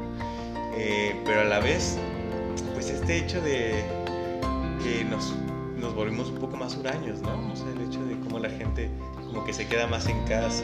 Eh, 0.78 1.16
pero 1.26 1.42
a 1.42 1.44
la 1.46 1.60
vez, 1.60 1.98
pues 2.74 2.90
este 2.90 3.18
hecho 3.18 3.42
de 3.42 3.84
que 4.84 5.04
nos, 5.06 5.34
nos 5.78 5.94
volvimos 5.94 6.30
un 6.30 6.36
poco 6.40 6.56
más 6.58 6.76
huraños, 6.78 7.22
¿no? 7.22 7.52
O 7.52 7.56
sea, 7.56 7.68
el 7.76 7.88
hecho 7.88 8.04
de 8.06 8.18
cómo 8.22 8.40
la 8.40 8.50
gente 8.50 8.90
como 9.26 9.46
que 9.46 9.54
se 9.54 9.68
queda 9.68 9.86
más 9.88 10.08
en 10.08 10.20
casa, 10.26 10.64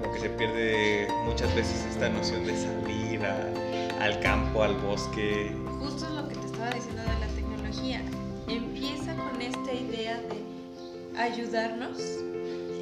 como 0.00 0.12
que 0.12 0.20
se 0.20 0.30
pierde 0.30 1.08
muchas 1.24 1.54
veces 1.54 1.86
esta 1.90 2.08
noción 2.08 2.44
de 2.46 2.54
salir 2.56 3.24
a- 3.24 3.52
al 4.00 4.20
campo, 4.20 4.62
al 4.62 4.76
bosque. 4.76 5.52
Justo 5.80 6.06
es 6.06 6.12
lo 6.12 6.28
que 6.28 6.34
te 6.34 6.46
estaba 6.46 6.70
diciendo 6.70 7.02
de 7.02 7.20
la 7.20 7.28
tecnología. 7.34 8.02
Empieza 8.48 9.14
con 9.14 9.40
esta 9.40 9.72
idea 9.72 10.20
de 10.20 11.18
ayudarnos 11.18 11.98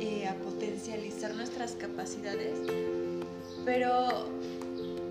eh, 0.00 0.27
a 0.29 0.35
potencializar 0.35 1.35
nuestras 1.35 1.72
capacidades, 1.72 2.59
pero 3.64 4.29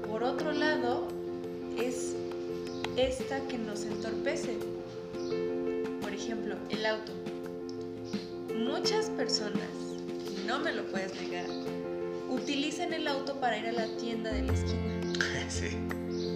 por 0.09 0.23
otro 0.23 0.51
lado 0.51 1.07
es 1.77 2.15
esta 2.97 3.39
que 3.47 3.57
nos 3.57 3.85
entorpece. 3.85 4.57
Por 6.01 6.13
ejemplo, 6.13 6.55
el 6.69 6.85
auto. 6.85 7.11
Muchas 8.55 9.09
personas, 9.11 9.69
no 10.45 10.59
me 10.59 10.73
lo 10.73 10.83
puedes 10.85 11.13
negar, 11.21 11.45
utilizan 12.29 12.93
el 12.93 13.07
auto 13.07 13.39
para 13.39 13.57
ir 13.57 13.67
a 13.67 13.71
la 13.71 13.87
tienda 13.97 14.31
de 14.31 14.43
la 14.43 14.53
esquina. 14.53 14.93
Sí. 15.53 15.77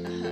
Ajá. 0.06 0.32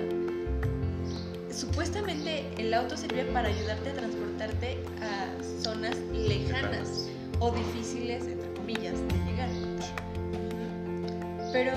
Supuestamente 1.51 2.45
el 2.57 2.73
auto 2.73 2.95
sirve 2.95 3.23
para 3.25 3.47
ayudarte 3.47 3.89
a 3.89 3.93
transportarte 3.93 4.77
a 5.01 5.63
zonas 5.63 5.97
lejanas 6.13 7.07
o 7.39 7.51
difíciles, 7.51 8.27
entre 8.27 8.53
comillas, 8.53 8.93
de 8.93 9.31
llegar. 9.31 9.49
Pero, 11.51 11.73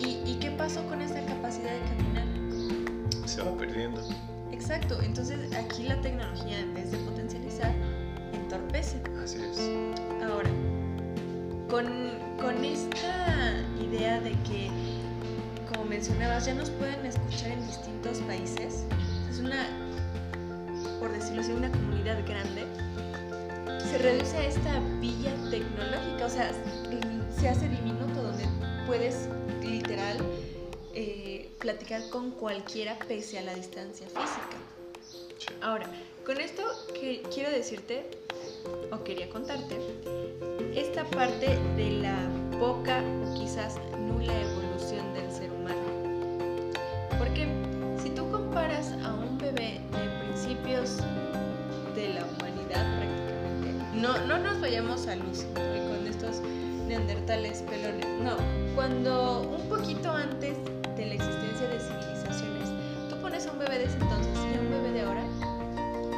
¿y, 0.00 0.20
y 0.28 0.38
qué 0.40 0.50
pasó 0.50 0.84
con 0.88 1.00
esa 1.00 1.24
capacidad 1.26 1.70
de 1.70 1.80
caminar? 1.80 3.28
Se 3.28 3.42
va 3.42 3.56
perdiendo. 3.56 4.00
Exacto, 4.50 5.00
entonces 5.02 5.38
aquí 5.54 5.84
la 5.84 6.00
tecnología 6.00 6.58
en 6.58 6.74
vez 6.74 6.90
de 6.90 6.98
potencializar, 6.98 7.72
entorpece. 8.32 9.00
Así 9.22 9.38
es. 9.38 9.70
Ahora, 10.24 10.50
con, 11.68 11.86
con 12.40 12.64
esta 12.64 13.54
idea 13.80 14.20
de 14.20 14.30
que, 14.42 14.70
mencionabas, 15.90 16.46
ya 16.46 16.54
nos 16.54 16.70
pueden 16.70 17.04
escuchar 17.04 17.50
en 17.50 17.66
distintos 17.66 18.18
países, 18.18 18.84
es 19.28 19.40
una, 19.40 19.66
por 21.00 21.12
decirlo 21.12 21.40
así, 21.40 21.50
una 21.50 21.68
comunidad 21.68 22.24
grande, 22.26 22.64
se 23.90 23.98
reduce 23.98 24.36
a 24.36 24.46
esta 24.46 24.78
villa 25.00 25.34
tecnológica, 25.50 26.26
o 26.26 26.28
sea, 26.28 26.52
se 27.36 27.48
hace 27.48 27.68
diminuto 27.68 28.22
donde 28.22 28.44
puedes 28.86 29.28
literal 29.64 30.18
eh, 30.94 31.50
platicar 31.58 32.08
con 32.10 32.30
cualquiera 32.30 32.96
pese 33.08 33.40
a 33.40 33.42
la 33.42 33.54
distancia 33.54 34.06
física. 34.06 35.50
Ahora, 35.60 35.86
con 36.24 36.40
esto 36.40 36.62
que 36.94 37.22
quiero 37.34 37.50
decirte, 37.50 38.08
o 38.92 39.02
quería 39.02 39.28
contarte, 39.28 39.76
esta 40.72 41.04
parte 41.04 41.58
de 41.76 41.90
la 42.00 42.16
poca 42.60 43.02
o 43.24 43.34
quizás 43.34 43.74
nula 43.98 44.40
evolución 44.40 44.59
pelones, 57.30 58.06
no, 58.24 58.36
cuando 58.74 59.42
un 59.42 59.68
poquito 59.68 60.10
antes 60.10 60.56
de 60.96 61.06
la 61.06 61.14
existencia 61.14 61.68
de 61.68 61.78
civilizaciones, 61.78 62.68
tú 63.08 63.16
pones 63.20 63.46
a 63.46 63.52
un 63.52 63.60
bebé 63.60 63.78
de 63.78 63.84
ese 63.84 63.98
entonces 63.98 64.34
y 64.34 64.56
a 64.56 64.60
un 64.60 64.70
bebé 64.70 64.90
de 64.90 65.02
ahora, 65.02 65.22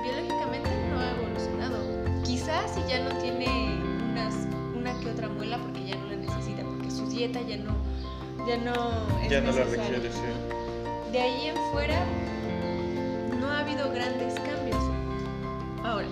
biológicamente 0.03 0.70
no 0.88 0.98
ha 0.98 1.11
evolucionado. 1.11 2.22
Quizás 2.25 2.75
si 2.75 2.81
ya 2.88 3.01
no 3.01 3.14
tiene 3.18 3.79
unas, 4.11 4.35
una 4.75 4.98
que 5.01 5.11
otra 5.11 5.29
muela 5.29 5.59
porque 5.59 5.85
ya 5.85 5.96
no 5.96 6.07
la 6.07 6.16
necesita, 6.16 6.62
porque 6.62 6.90
su 6.90 7.07
dieta 7.07 7.42
ya 7.42 7.59
no, 7.59 7.77
ya 8.48 8.57
no 8.57 9.20
es 9.22 9.29
Ya 9.29 9.42
no 9.42 9.53
la 9.53 9.64
requiere, 9.64 10.11
sí. 10.11 11.12
De 11.12 11.20
ahí 11.20 11.48
en 11.48 11.57
fuera 11.72 12.07
no 13.38 13.48
ha 13.48 13.59
habido 13.59 13.92
grandes 13.92 14.33
cambios. 14.40 14.83
Ahora, 15.85 16.09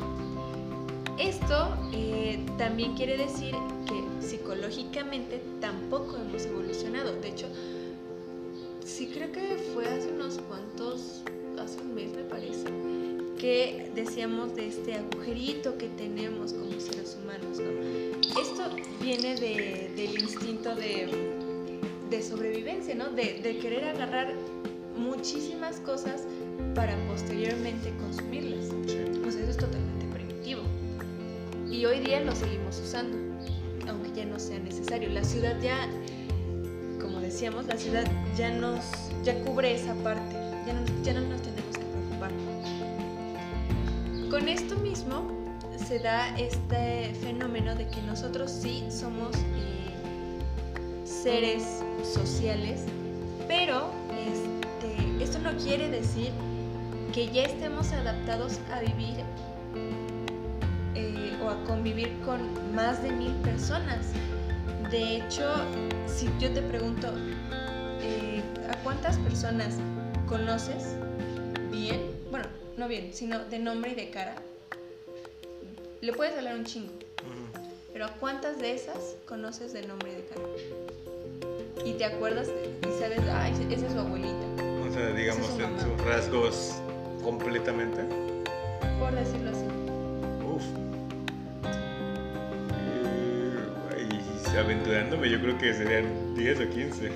esto 1.16 1.74
eh, 1.94 2.44
también 2.58 2.94
quiere 2.94 3.16
decir 3.16 3.56
psicológicamente 4.54 5.40
tampoco 5.60 6.16
hemos 6.16 6.44
evolucionado. 6.44 7.12
De 7.20 7.28
hecho, 7.28 7.46
sí 8.84 9.08
creo 9.12 9.30
que 9.30 9.56
fue 9.74 9.86
hace 9.86 10.08
unos 10.08 10.38
cuantos, 10.48 11.22
hace 11.58 11.80
un 11.80 11.94
mes 11.94 12.12
me 12.14 12.24
parece, 12.24 12.64
que 13.38 13.90
decíamos 13.94 14.54
de 14.56 14.66
este 14.68 14.94
agujerito 14.94 15.78
que 15.78 15.86
tenemos 15.90 16.52
como 16.52 16.72
seres 16.80 17.16
humanos. 17.22 17.58
¿no? 17.60 18.40
Esto 18.40 18.76
viene 19.00 19.36
de- 19.36 19.90
del 19.96 20.20
instinto 20.20 20.74
de, 20.74 21.08
de 22.10 22.22
sobrevivencia, 22.22 22.94
¿no? 22.96 23.08
De, 23.10 23.40
de 23.42 23.58
querer 23.58 23.84
agarrar 23.84 24.34
muchísimas 24.96 25.76
cosas 25.80 26.22
para 26.74 26.96
posteriormente 27.06 27.92
consumirlas. 28.00 28.66
Sea, 28.86 29.04
eso 29.28 29.38
es 29.38 29.56
totalmente 29.56 30.06
primitivo. 30.12 30.62
Y 31.70 31.84
hoy 31.86 32.00
día 32.00 32.20
lo 32.20 32.34
seguimos 32.34 32.78
usando, 32.80 33.16
no 34.24 34.38
sea 34.38 34.58
necesario. 34.58 35.08
La 35.10 35.24
ciudad 35.24 35.60
ya, 35.60 35.88
como 37.00 37.20
decíamos, 37.20 37.66
la 37.66 37.76
ciudad 37.76 38.04
ya 38.36 38.50
nos, 38.50 38.84
ya 39.22 39.38
cubre 39.44 39.74
esa 39.74 39.94
parte, 39.94 40.34
ya 40.66 40.72
no, 40.74 41.02
ya 41.02 41.14
no 41.14 41.20
nos 41.28 41.42
tenemos 41.42 41.76
que 41.76 41.84
preocupar. 41.84 42.30
Con 44.30 44.48
esto 44.48 44.76
mismo 44.76 45.30
se 45.86 45.98
da 45.98 46.38
este 46.38 47.14
fenómeno 47.20 47.74
de 47.74 47.86
que 47.88 48.00
nosotros 48.02 48.50
sí 48.50 48.84
somos 48.90 49.34
eh, 49.36 51.04
seres 51.04 51.82
sociales, 52.04 52.82
pero 53.48 53.90
este, 54.26 55.24
esto 55.24 55.38
no 55.40 55.56
quiere 55.56 55.90
decir 55.90 56.30
que 57.12 57.28
ya 57.28 57.42
estemos 57.42 57.92
adaptados 57.92 58.60
a 58.72 58.80
vivir 58.80 59.16
o 61.44 61.50
a 61.50 61.62
convivir 61.64 62.12
con 62.24 62.74
más 62.74 63.02
de 63.02 63.10
mil 63.12 63.32
personas. 63.36 64.06
De 64.90 65.16
hecho, 65.16 65.48
si 66.06 66.28
yo 66.38 66.52
te 66.52 66.62
pregunto, 66.62 67.08
eh, 68.02 68.42
¿a 68.70 68.76
cuántas 68.82 69.16
personas 69.18 69.76
conoces 70.28 70.96
bien? 71.70 72.00
Bueno, 72.30 72.46
no 72.76 72.88
bien, 72.88 73.10
sino 73.12 73.38
de 73.44 73.58
nombre 73.58 73.92
y 73.92 73.94
de 73.94 74.10
cara. 74.10 74.34
Le 76.00 76.12
puedes 76.12 76.36
hablar 76.36 76.56
un 76.56 76.64
chingo, 76.64 76.92
pero 77.92 78.06
¿a 78.06 78.08
cuántas 78.14 78.58
de 78.58 78.72
esas 78.74 79.14
conoces 79.28 79.72
de 79.72 79.82
nombre 79.86 80.12
y 80.12 80.14
de 80.16 80.24
cara? 80.24 81.84
Y 81.84 81.92
te 81.94 82.04
acuerdas 82.04 82.48
y 82.48 83.00
sabes, 83.00 83.20
ay, 83.32 83.52
esa 83.70 83.86
es 83.86 83.92
su 83.92 83.98
abuelita, 83.98 84.34
O 84.88 84.92
sea, 84.92 85.10
digamos, 85.12 85.44
Esa 85.48 85.52
es 85.52 85.56
su 85.58 85.62
en 85.62 85.80
sus 85.98 86.04
rasgos 86.06 86.74
completamente. 87.22 88.02
por 88.98 89.12
decirlo 89.14 89.50
así. 89.50 89.64
Aventurándome, 94.60 95.30
yo 95.30 95.40
creo 95.40 95.58
que 95.58 95.74
serían 95.74 96.34
10 96.34 96.60
o 96.60 96.70
15. 96.70 97.12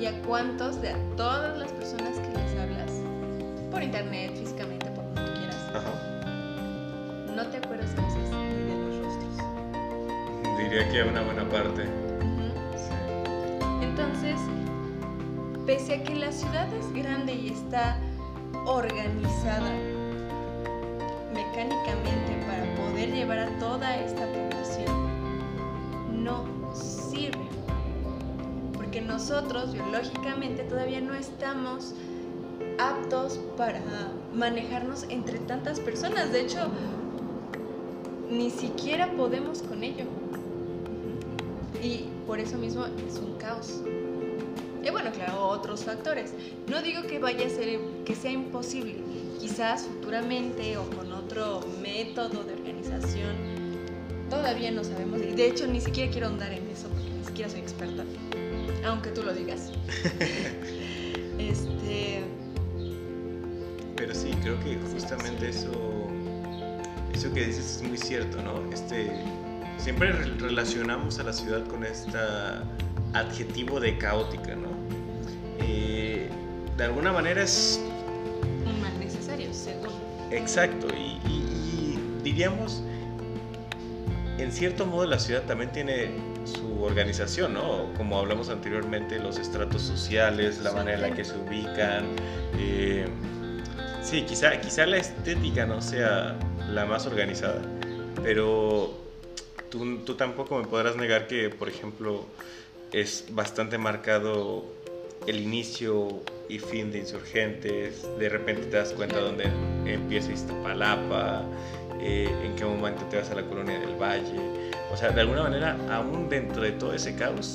¿Y 0.00 0.06
a 0.06 0.22
cuántos 0.22 0.80
de 0.80 0.90
a 0.90 0.96
todas 1.16 1.58
las 1.58 1.72
personas 1.72 2.18
que 2.18 2.28
les 2.28 2.58
hablas, 2.58 2.90
por 3.70 3.82
internet, 3.82 4.32
físicamente, 4.36 4.86
por 4.90 5.04
como 5.04 5.26
tú 5.26 5.32
quieras, 5.38 5.56
Ajá. 5.74 5.90
no 7.34 7.46
te 7.46 7.56
acuerdas 7.58 7.90
a 7.98 8.02
veces 8.02 8.30
ni 8.30 8.64
de 8.64 8.76
los 8.76 9.04
rostros? 9.04 9.36
Diría 10.58 10.88
que 10.90 11.00
a 11.00 11.04
una 11.06 11.22
buena 11.22 11.48
parte. 11.48 11.84
Sí. 11.84 12.94
Entonces, 13.82 14.36
pese 15.66 15.94
a 15.94 16.04
que 16.04 16.14
la 16.14 16.30
ciudad 16.32 16.68
es 16.72 16.92
grande 16.92 17.34
y 17.34 17.48
está 17.48 17.98
organizada 18.66 19.70
mecánicamente 21.32 22.44
para 22.46 22.64
poder 22.76 23.12
llevar 23.12 23.38
a 23.38 23.58
toda 23.58 23.96
esta 23.96 24.20
población, 24.26 24.45
nosotros 29.16 29.72
biológicamente 29.72 30.62
todavía 30.64 31.00
no 31.00 31.14
estamos 31.14 31.94
aptos 32.76 33.40
para 33.56 33.80
manejarnos 34.34 35.06
entre 35.08 35.38
tantas 35.38 35.80
personas. 35.80 36.34
De 36.34 36.42
hecho, 36.42 36.68
ni 38.30 38.50
siquiera 38.50 39.10
podemos 39.16 39.62
con 39.62 39.82
ello. 39.82 40.04
Y 41.82 42.04
por 42.26 42.40
eso 42.40 42.58
mismo 42.58 42.84
es 42.84 43.16
un 43.16 43.38
caos. 43.38 43.80
Y 44.84 44.90
bueno, 44.90 45.10
claro, 45.12 45.48
otros 45.48 45.84
factores. 45.84 46.34
No 46.68 46.82
digo 46.82 47.04
que 47.04 47.18
vaya 47.18 47.46
a 47.46 47.48
ser, 47.48 47.80
que 48.04 48.14
sea 48.14 48.32
imposible. 48.32 48.96
Quizás 49.40 49.84
futuramente 49.84 50.76
o 50.76 50.90
con 50.90 51.10
otro 51.14 51.62
método 51.80 52.44
de 52.44 52.52
organización, 52.52 53.34
todavía 54.28 54.70
no 54.72 54.84
sabemos. 54.84 55.22
Y 55.22 55.32
de 55.32 55.48
hecho, 55.48 55.66
ni 55.66 55.80
siquiera 55.80 56.12
quiero 56.12 56.26
ahondar 56.26 56.52
en 56.52 56.68
eso 56.68 56.88
porque 56.88 57.08
ni 57.08 57.24
siquiera 57.24 57.50
soy 57.50 57.60
experta, 57.60 58.04
aunque 58.90 59.10
tú 59.10 59.22
lo 59.22 59.32
digas. 59.32 59.72
este. 61.38 62.24
Pero 63.96 64.14
sí, 64.14 64.30
creo 64.42 64.58
que 64.60 64.78
justamente 64.92 65.48
eso, 65.48 65.70
eso 67.12 67.32
que 67.32 67.46
dices 67.46 67.76
es 67.76 67.82
muy 67.82 67.96
cierto, 67.96 68.42
¿no? 68.42 68.70
Este, 68.72 69.10
siempre 69.78 70.12
relacionamos 70.12 71.18
a 71.18 71.22
la 71.22 71.32
ciudad 71.32 71.66
con 71.66 71.84
este 71.84 72.18
adjetivo 73.14 73.80
de 73.80 73.96
caótica, 73.96 74.54
¿no? 74.54 74.68
Eh, 75.60 76.28
de 76.76 76.84
alguna 76.84 77.12
manera 77.12 77.42
es... 77.42 77.80
Un 78.66 78.80
mal 78.82 78.98
necesario, 78.98 79.48
según. 79.54 79.88
Exacto, 80.30 80.88
y, 80.94 81.18
y 81.26 81.98
diríamos, 82.22 82.82
en 84.38 84.52
cierto 84.52 84.84
modo 84.84 85.06
la 85.06 85.18
ciudad 85.18 85.42
también 85.44 85.72
tiene 85.72 86.10
su 86.44 86.65
organización, 86.82 87.54
¿no? 87.54 87.92
Como 87.96 88.18
hablamos 88.18 88.48
anteriormente, 88.48 89.18
los 89.18 89.38
estratos 89.38 89.82
sociales, 89.82 90.58
la 90.62 90.72
manera 90.72 90.96
en 90.96 91.10
la 91.10 91.16
que 91.16 91.24
se 91.24 91.36
ubican. 91.36 92.06
Eh, 92.58 93.06
sí, 94.02 94.22
quizá, 94.22 94.60
quizá 94.60 94.86
la 94.86 94.98
estética 94.98 95.66
no 95.66 95.80
sea 95.80 96.36
la 96.68 96.86
más 96.86 97.06
organizada, 97.06 97.62
pero 98.22 98.92
tú, 99.70 99.98
tú 99.98 100.14
tampoco 100.14 100.58
me 100.58 100.66
podrás 100.66 100.96
negar 100.96 101.26
que, 101.26 101.50
por 101.50 101.68
ejemplo, 101.68 102.24
es 102.92 103.26
bastante 103.30 103.78
marcado 103.78 104.64
el 105.26 105.40
inicio 105.40 106.22
y 106.48 106.58
fin 106.58 106.92
de 106.92 106.98
Insurgentes, 106.98 108.06
de 108.18 108.28
repente 108.28 108.66
te 108.66 108.76
das 108.76 108.92
cuenta 108.92 109.18
dónde 109.18 109.44
empieza 109.84 110.32
Iztapalapa, 110.32 111.42
eh, 112.00 112.30
en 112.44 112.54
qué 112.54 112.64
momento 112.64 113.04
te 113.10 113.16
vas 113.16 113.30
a 113.30 113.34
la 113.34 113.42
colonia 113.42 113.78
del 113.78 113.96
Valle. 113.96 114.40
O 114.92 114.96
sea, 114.96 115.10
de 115.10 115.20
alguna 115.20 115.42
manera, 115.42 115.76
aún 115.90 116.28
dentro 116.28 116.62
de 116.62 116.72
todo 116.72 116.94
ese 116.94 117.14
caos, 117.14 117.54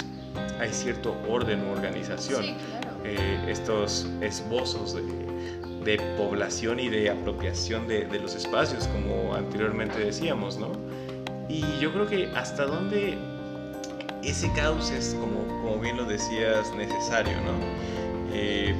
hay 0.59 0.73
cierto 0.73 1.15
orden 1.27 1.67
u 1.67 1.71
organización. 1.71 2.43
Sí, 2.43 2.55
claro. 2.69 2.97
Eh, 3.03 3.45
estos 3.47 4.07
esbozos 4.21 4.93
de, 4.93 5.01
de, 5.83 5.97
población 6.17 6.79
y 6.79 6.89
de 6.89 7.09
apropiación 7.09 7.87
de, 7.87 8.05
de, 8.05 8.19
los 8.19 8.35
espacios, 8.35 8.87
como 8.87 9.33
anteriormente 9.33 9.99
decíamos, 9.99 10.57
¿no? 10.57 10.71
Y 11.49 11.63
yo 11.79 11.91
creo 11.91 12.07
que 12.07 12.27
hasta 12.35 12.65
dónde 12.65 13.17
ese 14.23 14.51
caos 14.53 14.91
es, 14.91 15.15
como, 15.19 15.47
como 15.61 15.79
bien 15.79 15.97
lo 15.97 16.05
decías, 16.05 16.73
necesario, 16.75 17.33
¿no? 17.41 17.53
Eh, 18.33 18.75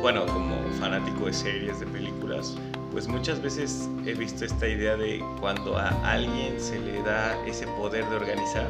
bueno, 0.00 0.26
como 0.26 0.56
fanático 0.80 1.26
de 1.26 1.32
series, 1.32 1.80
de 1.80 1.86
películas, 1.86 2.56
pues 2.92 3.08
muchas 3.08 3.40
veces 3.42 3.88
he 4.06 4.12
visto 4.12 4.44
esta 4.44 4.68
idea 4.68 4.96
de 4.96 5.24
cuando 5.40 5.76
a 5.76 5.88
alguien 6.08 6.60
se 6.60 6.78
le 6.78 7.02
da 7.02 7.44
ese 7.46 7.66
poder 7.66 8.04
de 8.10 8.16
organizar 8.16 8.68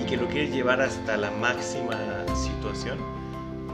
y 0.00 0.06
que 0.06 0.16
lo 0.16 0.28
quiere 0.28 0.48
llevar 0.48 0.80
hasta 0.80 1.16
la 1.16 1.32
máxima 1.32 1.98
situación, 2.36 2.98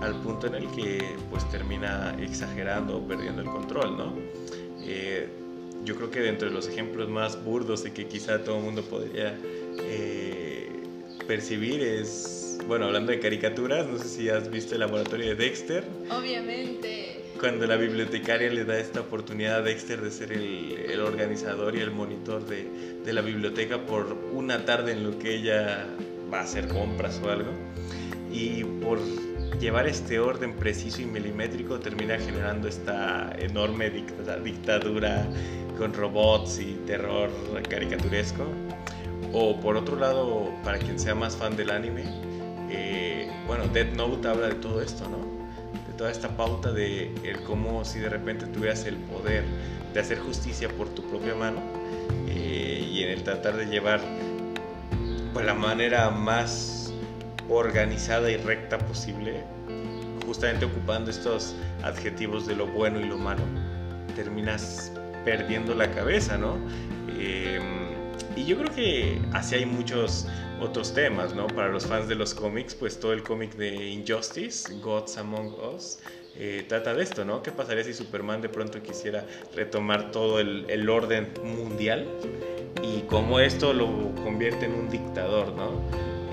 al 0.00 0.14
punto 0.22 0.46
en 0.46 0.54
el 0.54 0.66
que 0.68 1.14
pues 1.30 1.48
termina 1.50 2.16
exagerando 2.18 2.96
o 2.96 3.06
perdiendo 3.06 3.42
el 3.42 3.48
control, 3.48 3.96
¿no? 3.98 4.14
Eh, 4.80 5.28
yo 5.84 5.94
creo 5.96 6.10
que 6.10 6.20
dentro 6.20 6.48
de 6.48 6.54
los 6.54 6.68
ejemplos 6.68 7.08
más 7.08 7.44
burdos 7.44 7.84
de 7.84 7.92
que 7.92 8.06
quizá 8.06 8.42
todo 8.42 8.56
el 8.58 8.64
mundo 8.64 8.82
podría 8.82 9.36
eh, 9.78 10.70
percibir 11.26 11.82
es, 11.82 12.58
bueno, 12.66 12.86
hablando 12.86 13.12
de 13.12 13.20
caricaturas, 13.20 13.86
no 13.86 13.98
sé 13.98 14.08
si 14.08 14.28
has 14.30 14.50
visto 14.50 14.74
el 14.74 14.80
laboratorio 14.80 15.26
de 15.26 15.34
Dexter. 15.34 15.84
Obviamente 16.10 17.01
cuando 17.42 17.66
la 17.66 17.74
bibliotecaria 17.74 18.48
le 18.52 18.64
da 18.64 18.78
esta 18.78 19.00
oportunidad 19.00 19.56
a 19.56 19.62
Dexter 19.62 20.00
de 20.00 20.12
ser 20.12 20.30
el, 20.30 20.78
el 20.88 21.00
organizador 21.00 21.74
y 21.74 21.80
el 21.80 21.90
monitor 21.90 22.46
de, 22.46 23.00
de, 23.04 23.12
la 23.12 23.20
biblioteca 23.20 23.84
por 23.84 24.16
una 24.32 24.64
tarde 24.64 24.92
en 24.92 25.02
lo 25.02 25.18
que 25.18 25.34
ella 25.34 25.88
va 26.32 26.38
a 26.38 26.42
hacer 26.42 26.68
compras 26.68 27.20
o 27.20 27.28
algo. 27.28 27.50
Y 28.32 28.62
por 28.62 29.00
llevar 29.58 29.88
este 29.88 30.20
orden 30.20 30.54
preciso 30.54 31.02
y 31.02 31.06
milimétrico 31.06 31.80
termina 31.80 32.16
generando 32.16 32.68
esta 32.68 33.32
enorme 33.36 33.90
dictadura 33.90 35.26
con 35.76 35.94
robots 35.94 36.60
y 36.60 36.74
terror 36.86 37.28
caricaturesco. 37.68 38.46
O 39.32 39.58
por 39.58 39.76
otro 39.76 39.96
lado, 39.96 40.48
para 40.62 40.78
quien 40.78 40.96
sea 40.96 41.16
más 41.16 41.36
fan 41.36 41.56
del 41.56 41.70
anime, 41.70 42.04
eh, 42.70 43.28
bueno, 43.48 43.66
Death 43.66 43.94
Note 43.96 44.28
habla 44.28 44.46
de 44.46 44.54
todo 44.54 44.80
esto, 44.80 45.08
¿no? 45.08 45.31
Toda 46.02 46.10
esta 46.10 46.36
pauta 46.36 46.72
de 46.72 47.14
el 47.22 47.44
cómo 47.44 47.84
si 47.84 48.00
de 48.00 48.08
repente 48.08 48.46
tuvieras 48.46 48.86
el 48.86 48.96
poder 48.96 49.44
de 49.94 50.00
hacer 50.00 50.18
justicia 50.18 50.68
por 50.68 50.88
tu 50.88 51.02
propia 51.02 51.36
mano 51.36 51.60
eh, 52.26 52.88
y 52.90 53.04
en 53.04 53.10
el 53.10 53.22
tratar 53.22 53.56
de 53.56 53.66
llevar 53.66 54.00
pues, 55.32 55.46
la 55.46 55.54
manera 55.54 56.10
más 56.10 56.92
organizada 57.48 58.32
y 58.32 58.36
recta 58.36 58.78
posible, 58.78 59.44
justamente 60.26 60.64
ocupando 60.64 61.08
estos 61.08 61.54
adjetivos 61.84 62.48
de 62.48 62.56
lo 62.56 62.66
bueno 62.66 62.98
y 62.98 63.04
lo 63.04 63.16
malo, 63.16 63.42
terminas 64.16 64.90
perdiendo 65.24 65.72
la 65.72 65.88
cabeza, 65.92 66.36
¿no? 66.36 66.56
Eh, 67.16 67.60
y 68.36 68.44
yo 68.44 68.56
creo 68.58 68.74
que 68.74 69.20
así 69.32 69.54
hay 69.54 69.66
muchos 69.66 70.26
otros 70.60 70.94
temas, 70.94 71.34
¿no? 71.34 71.46
Para 71.48 71.68
los 71.68 71.86
fans 71.86 72.08
de 72.08 72.14
los 72.14 72.34
cómics, 72.34 72.74
pues 72.74 72.98
todo 72.98 73.12
el 73.12 73.22
cómic 73.22 73.54
de 73.56 73.90
Injustice, 73.90 74.74
Gods 74.80 75.18
Among 75.18 75.54
Us, 75.74 75.98
eh, 76.36 76.64
trata 76.68 76.94
de 76.94 77.02
esto, 77.02 77.24
¿no? 77.24 77.42
¿Qué 77.42 77.52
pasaría 77.52 77.84
si 77.84 77.92
Superman 77.92 78.40
de 78.40 78.48
pronto 78.48 78.82
quisiera 78.82 79.26
retomar 79.54 80.10
todo 80.12 80.40
el, 80.40 80.64
el, 80.68 80.88
orden 80.88 81.32
mundial 81.44 82.06
y 82.82 83.02
cómo 83.02 83.40
esto 83.40 83.72
lo 83.72 84.14
convierte 84.22 84.66
en 84.66 84.74
un 84.74 84.88
dictador, 84.88 85.52
¿no? 85.52 85.72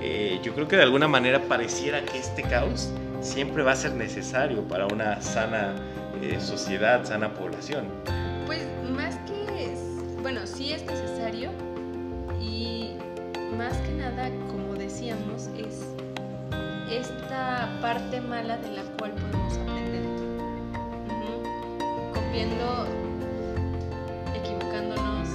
Eh, 0.02 0.40
yo 0.42 0.54
creo 0.54 0.66
que 0.66 0.76
de 0.76 0.82
alguna 0.82 1.08
manera 1.08 1.42
pareciera 1.42 2.02
que 2.04 2.18
este 2.18 2.42
caos 2.42 2.90
siempre 3.20 3.62
va 3.62 3.72
a 3.72 3.76
ser 3.76 3.92
necesario 3.92 4.62
para 4.66 4.86
una 4.86 5.20
sana 5.20 5.74
eh, 6.22 6.38
sociedad, 6.40 7.04
sana 7.04 7.34
población. 7.34 7.86
Pues 8.46 8.64
más 8.96 9.16
que 9.26 9.66
es, 9.66 9.78
bueno, 10.22 10.46
sí 10.46 10.59
más 13.60 13.76
que 13.80 13.92
nada, 13.92 14.30
como 14.48 14.72
decíamos, 14.74 15.50
es 15.58 15.84
esta 16.90 17.68
parte 17.82 18.18
mala 18.22 18.56
de 18.56 18.70
la 18.70 18.82
cual 18.96 19.12
podemos 19.12 19.54
aprender. 19.58 20.00
Uh 20.00 21.12
-huh. 21.12 22.14
Copiando, 22.14 22.86
equivocándonos 24.34 25.28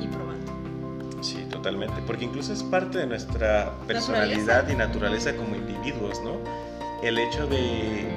y 0.00 0.08
probando. 0.08 1.22
Sí, 1.22 1.46
totalmente. 1.48 2.02
Porque 2.08 2.24
incluso 2.24 2.52
es 2.52 2.64
parte 2.64 2.98
de 2.98 3.06
nuestra 3.06 3.72
personalidad 3.86 4.64
¿Naturaleza? 4.64 4.72
y 4.72 4.76
naturaleza 4.76 5.36
como 5.36 5.54
individuos, 5.54 6.20
¿no? 6.24 6.38
El 7.04 7.18
hecho 7.18 7.46
de, 7.46 8.08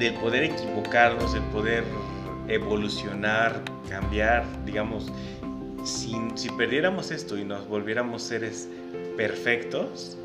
de 0.00 0.12
poder 0.20 0.42
equivocarnos, 0.42 1.32
el 1.34 1.42
poder 1.52 1.84
evolucionar, 2.48 3.62
cambiar, 3.88 4.44
digamos, 4.64 5.12
si, 5.84 6.14
si, 6.34 6.48
perdiéramos 6.50 7.10
esto 7.10 7.38
y 7.38 7.44
nos 7.44 7.66
volviéramos 7.68 8.22
seres 8.22 8.68
perfectos, 9.16 10.16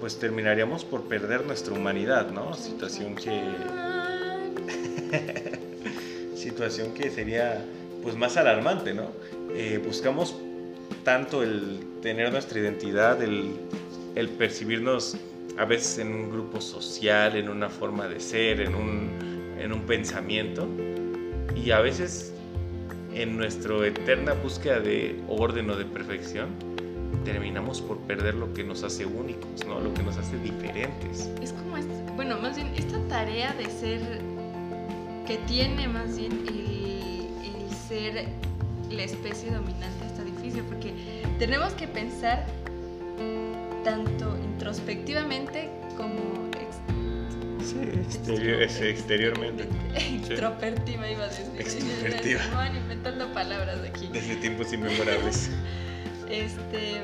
pues 0.00 0.18
terminaríamos 0.18 0.84
por 0.84 1.04
perder 1.04 1.44
nuestra 1.44 1.74
humanidad, 1.74 2.30
¿no? 2.30 2.54
Situación 2.54 3.14
que... 3.14 3.42
situación 6.36 6.94
que 6.94 7.10
sería 7.10 7.64
pues 8.02 8.16
más 8.16 8.36
alarmante, 8.36 8.94
¿no? 8.94 9.10
Eh, 9.54 9.82
buscamos 9.84 10.36
tanto 11.04 11.42
el 11.42 11.80
tener 12.00 12.32
nuestra 12.32 12.60
identidad, 12.60 13.22
el, 13.22 13.52
el, 14.14 14.28
percibirnos 14.28 15.16
a 15.58 15.64
veces 15.64 15.98
en 15.98 16.12
un 16.12 16.30
grupo 16.30 16.60
social, 16.60 17.36
en 17.36 17.48
una 17.48 17.68
forma 17.68 18.06
de 18.08 18.20
ser, 18.20 18.60
en 18.60 18.74
un, 18.74 19.56
en 19.58 19.72
un 19.72 19.80
pensamiento, 19.82 20.68
y 21.56 21.70
a 21.70 21.80
veces 21.80 22.32
en 23.14 23.36
nuestra 23.36 23.86
eterna 23.86 24.32
búsqueda 24.34 24.80
de 24.80 25.20
orden 25.28 25.70
o 25.70 25.76
de 25.76 25.84
perfección, 25.84 26.48
terminamos 27.24 27.80
por 27.80 27.98
perder 27.98 28.34
lo 28.34 28.52
que 28.52 28.64
nos 28.64 28.82
hace 28.84 29.06
únicos, 29.06 29.66
¿no? 29.66 29.80
Lo 29.80 29.92
que 29.94 30.02
nos 30.02 30.16
hace 30.16 30.38
diferentes. 30.38 31.30
Es 31.42 31.52
como, 31.52 31.76
bueno, 32.16 32.38
más 32.38 32.56
bien 32.56 32.72
esta 32.76 32.98
tarea 33.08 33.52
de 33.54 33.66
ser, 33.66 34.00
que 35.26 35.38
tiene 35.46 35.88
más 35.88 36.16
bien 36.16 36.32
el, 36.46 37.28
el 37.44 37.70
ser 37.88 38.28
la 38.90 39.02
especie 39.02 39.50
dominante 39.50 40.06
está 40.06 40.24
difícil 40.24 40.62
porque 40.62 40.92
tenemos 41.38 41.72
que 41.74 41.86
pensar 41.86 42.46
tanto 43.84 44.36
introspectivamente 44.44 45.70
Sí, 47.78 47.88
exterior, 48.00 48.62
es 48.62 48.80
exteriormente. 48.80 49.68
Extrovertida 49.94 51.10
iba 51.10 51.24
a 51.24 51.28
decir. 51.28 52.38
Van 52.54 52.76
inventando 52.76 53.32
palabras 53.32 53.78
aquí. 53.88 54.08
Desde 54.12 54.36
tiempos 54.36 54.72
inmemorables. 54.72 55.50
este. 56.30 57.02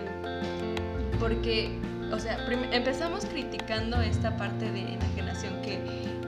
Porque, 1.21 1.71
o 2.11 2.19
sea, 2.19 2.45
empezamos 2.73 3.25
criticando 3.27 4.01
esta 4.01 4.37
parte 4.37 4.71
de 4.71 4.81
enajenación 4.81 5.63
que, 5.63 5.79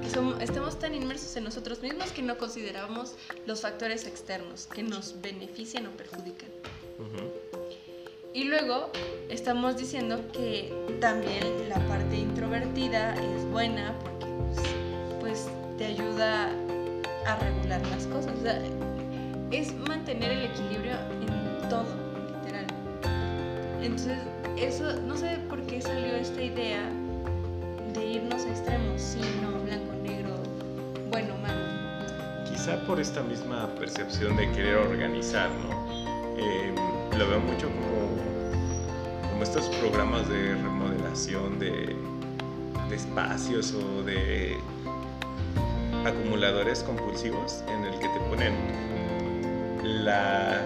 que 0.01 0.09
somos, 0.09 0.41
estamos 0.41 0.79
tan 0.79 0.95
inmersos 0.95 1.37
en 1.37 1.45
nosotros 1.45 1.83
mismos 1.83 2.13
que 2.13 2.23
no 2.23 2.39
consideramos 2.39 3.15
los 3.47 3.63
factores 3.63 4.07
externos 4.07 4.69
que 4.69 4.83
nos 4.83 5.21
benefician 5.21 5.87
o 5.87 5.91
perjudican. 5.91 6.49
Y 8.33 8.45
luego 8.45 8.91
estamos 9.29 9.77
diciendo 9.79 10.21
que 10.33 10.71
también 11.01 11.69
la 11.69 11.79
parte 11.89 12.17
introvertida 12.17 13.15
es 13.15 13.45
buena 13.51 13.99
porque 14.03 14.16
pues, 15.21 15.49
te 15.79 15.87
ayuda 15.87 16.51
a 17.27 17.37
regular 17.37 17.85
las 17.89 18.07
cosas. 18.07 18.35
Es 19.51 19.75
mantener 19.75 20.31
el 20.31 20.45
equilibrio 20.45 20.93
en 21.21 21.69
todo, 21.69 21.87
literal. 22.43 22.67
Entonces, 23.83 24.19
eso, 24.57 24.93
no 25.03 25.17
sé 25.17 25.39
por 25.49 25.61
qué 25.63 25.81
salió 25.81 26.15
esta 26.15 26.43
idea 26.43 26.89
de 27.93 28.07
irnos 28.07 28.45
a 28.45 28.51
extremos, 28.51 29.01
sí, 29.01 29.21
no, 29.43 29.61
blanco, 29.65 29.93
negro, 30.03 30.31
bueno, 31.11 31.35
malo. 31.39 31.61
Quizá 32.49 32.81
por 32.87 33.01
esta 33.01 33.23
misma 33.23 33.69
percepción 33.79 34.37
de 34.37 34.51
querer 34.53 34.77
organizar, 34.77 35.51
¿no? 35.51 35.87
Eh, 36.39 36.75
lo 37.19 37.29
veo 37.29 37.41
mucho 37.41 37.69
como, 37.69 39.31
como 39.31 39.43
estos 39.43 39.67
programas 39.77 40.29
de 40.29 40.55
remodelación 40.55 41.59
de, 41.59 41.97
de 42.89 42.97
espacios 42.97 43.73
o 43.75 44.03
de 44.03 44.57
acumuladores 46.05 46.83
compulsivos 46.83 47.63
en 47.69 47.85
el 47.85 47.99
que 47.99 48.09
te 48.09 48.21
ponen 48.29 48.55
la, 49.83 50.63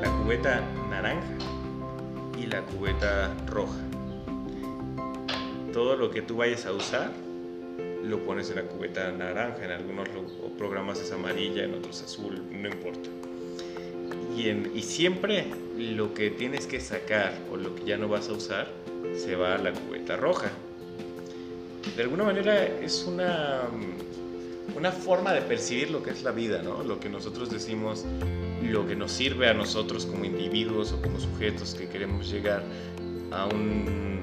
la 0.00 0.10
cubeta 0.22 0.60
naranja 0.90 1.26
y 2.38 2.46
la 2.46 2.62
cubeta 2.62 3.32
roja. 3.46 3.78
Todo 5.72 5.96
lo 5.96 6.10
que 6.10 6.20
tú 6.22 6.36
vayas 6.36 6.66
a 6.66 6.72
usar 6.72 7.10
lo 8.04 8.18
pones 8.24 8.50
en 8.50 8.56
la 8.56 8.62
cubeta 8.62 9.10
naranja, 9.12 9.64
en 9.64 9.70
algunos 9.70 10.08
programas 10.58 11.00
es 11.00 11.12
amarilla, 11.12 11.64
en 11.64 11.74
otros 11.74 12.02
azul, 12.02 12.42
no 12.50 12.68
importa. 12.68 13.08
Y, 14.36 14.48
en- 14.48 14.72
y 14.74 14.82
siempre 14.82 15.46
lo 15.78 16.12
que 16.12 16.30
tienes 16.30 16.66
que 16.66 16.80
sacar 16.80 17.32
o 17.50 17.56
lo 17.56 17.74
que 17.74 17.84
ya 17.84 17.96
no 17.96 18.08
vas 18.08 18.28
a 18.28 18.32
usar 18.32 18.68
se 19.16 19.36
va 19.36 19.54
a 19.54 19.58
la 19.58 19.72
cubeta 19.72 20.16
roja. 20.16 20.50
De 21.96 22.02
alguna 22.02 22.24
manera 22.24 22.64
es 22.64 23.04
una, 23.06 23.62
una 24.76 24.92
forma 24.92 25.32
de 25.32 25.42
percibir 25.42 25.90
lo 25.90 26.02
que 26.02 26.10
es 26.10 26.22
la 26.22 26.30
vida, 26.30 26.62
¿no? 26.62 26.82
Lo 26.82 26.98
que 27.00 27.08
nosotros 27.08 27.50
decimos, 27.50 28.04
lo 28.62 28.86
que 28.86 28.96
nos 28.96 29.12
sirve 29.12 29.48
a 29.48 29.54
nosotros 29.54 30.06
como 30.06 30.24
individuos 30.24 30.92
o 30.92 31.02
como 31.02 31.20
sujetos 31.20 31.74
que 31.74 31.88
queremos 31.88 32.30
llegar 32.30 32.62
a 33.30 33.46
un, 33.46 34.22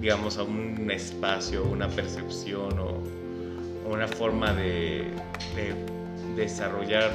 digamos, 0.00 0.38
a 0.38 0.44
un 0.44 0.90
espacio, 0.90 1.64
una 1.64 1.88
percepción 1.88 2.78
o, 2.78 3.02
una 3.90 4.06
forma 4.06 4.52
de, 4.52 5.06
de 5.56 5.74
desarrollar 6.36 7.10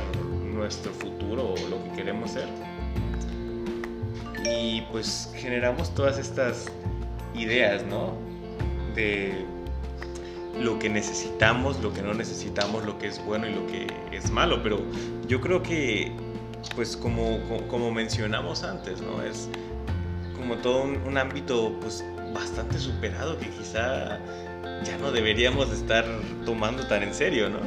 nuestro 0.53 0.91
futuro 0.91 1.53
o 1.53 1.69
lo 1.69 1.83
que 1.83 1.91
queremos 1.97 2.31
ser. 2.31 2.47
Y 4.43 4.81
pues 4.91 5.31
generamos 5.35 5.93
todas 5.93 6.17
estas 6.17 6.65
ideas, 7.35 7.85
¿no? 7.85 8.13
De 8.95 9.45
lo 10.59 10.79
que 10.79 10.89
necesitamos, 10.89 11.81
lo 11.81 11.93
que 11.93 12.01
no 12.01 12.13
necesitamos, 12.13 12.85
lo 12.85 12.97
que 12.99 13.07
es 13.07 13.23
bueno 13.23 13.47
y 13.47 13.53
lo 13.53 13.65
que 13.67 13.87
es 14.11 14.31
malo. 14.31 14.61
Pero 14.61 14.79
yo 15.27 15.41
creo 15.41 15.63
que, 15.63 16.11
pues 16.75 16.95
como, 16.95 17.39
como, 17.67 17.91
mencionamos 17.91 18.63
antes, 18.63 19.01
¿no? 19.01 19.21
Es 19.21 19.49
como 20.35 20.57
todo 20.57 20.83
un, 20.83 20.97
un 21.07 21.17
ámbito 21.17 21.77
pues 21.81 22.03
bastante 22.33 22.79
superado 22.79 23.37
que 23.37 23.47
quizá 23.49 24.19
ya 24.83 24.97
no 24.99 25.11
deberíamos 25.11 25.69
de 25.69 25.77
estar 25.77 26.05
tomando 26.45 26.85
tan 26.87 27.03
en 27.03 27.13
serio, 27.13 27.49
¿no? 27.49 27.59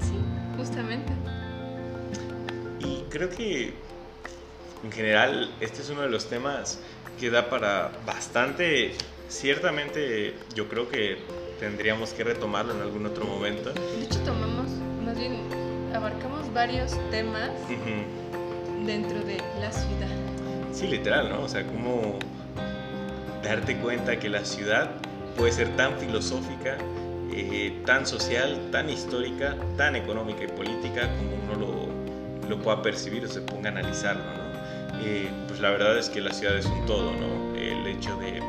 Sí, 0.00 0.14
justamente. 0.56 1.12
Y 2.80 3.04
creo 3.10 3.30
que 3.30 3.74
en 4.82 4.92
general 4.92 5.52
este 5.60 5.82
es 5.82 5.90
uno 5.90 6.02
de 6.02 6.08
los 6.08 6.28
temas 6.28 6.80
que 7.18 7.30
da 7.30 7.50
para 7.50 7.92
bastante, 8.06 8.94
ciertamente 9.28 10.34
yo 10.54 10.68
creo 10.68 10.88
que 10.88 11.18
tendríamos 11.60 12.12
que 12.14 12.24
retomarlo 12.24 12.74
en 12.74 12.80
algún 12.80 13.04
otro 13.06 13.26
momento. 13.26 13.72
De 13.72 14.02
hecho, 14.02 14.18
tomamos, 14.20 14.70
más 15.04 15.16
bien, 15.16 15.34
abarcamos 15.94 16.52
varios 16.52 16.92
temas 17.10 17.50
Ujú. 17.66 18.86
dentro 18.86 19.20
de 19.20 19.36
la 19.60 19.70
ciudad. 19.70 20.08
Sí, 20.72 20.86
literal, 20.88 21.28
¿no? 21.28 21.42
O 21.42 21.48
sea, 21.48 21.64
cómo 21.66 22.18
darte 23.44 23.76
cuenta 23.76 24.18
que 24.18 24.30
la 24.30 24.44
ciudad 24.44 24.90
puede 25.36 25.52
ser 25.52 25.76
tan 25.76 25.98
filosófica, 25.98 26.78
eh, 27.32 27.82
tan 27.84 28.06
social, 28.06 28.58
tan 28.72 28.88
histórica, 28.88 29.54
tan 29.76 29.96
económica 29.96 30.44
y 30.44 30.48
política 30.48 31.08
como 31.18 31.36
uno 31.44 31.90
lo, 32.42 32.48
lo 32.48 32.62
pueda 32.62 32.80
percibir 32.80 33.24
o 33.26 33.28
se 33.28 33.42
ponga 33.42 33.68
a 33.68 33.72
analizarlo, 33.72 34.22
¿no? 34.22 34.40
Eh, 35.04 35.28
pues 35.46 35.60
la 35.60 35.70
verdad 35.70 35.98
es 35.98 36.08
que 36.08 36.20
la 36.22 36.32
ciudad 36.32 36.56
es 36.56 36.66
un 36.66 36.86
todo, 36.86 37.12
¿no? 37.12 37.54
El 37.56 37.86
hecho 37.86 38.16
de 38.16 38.40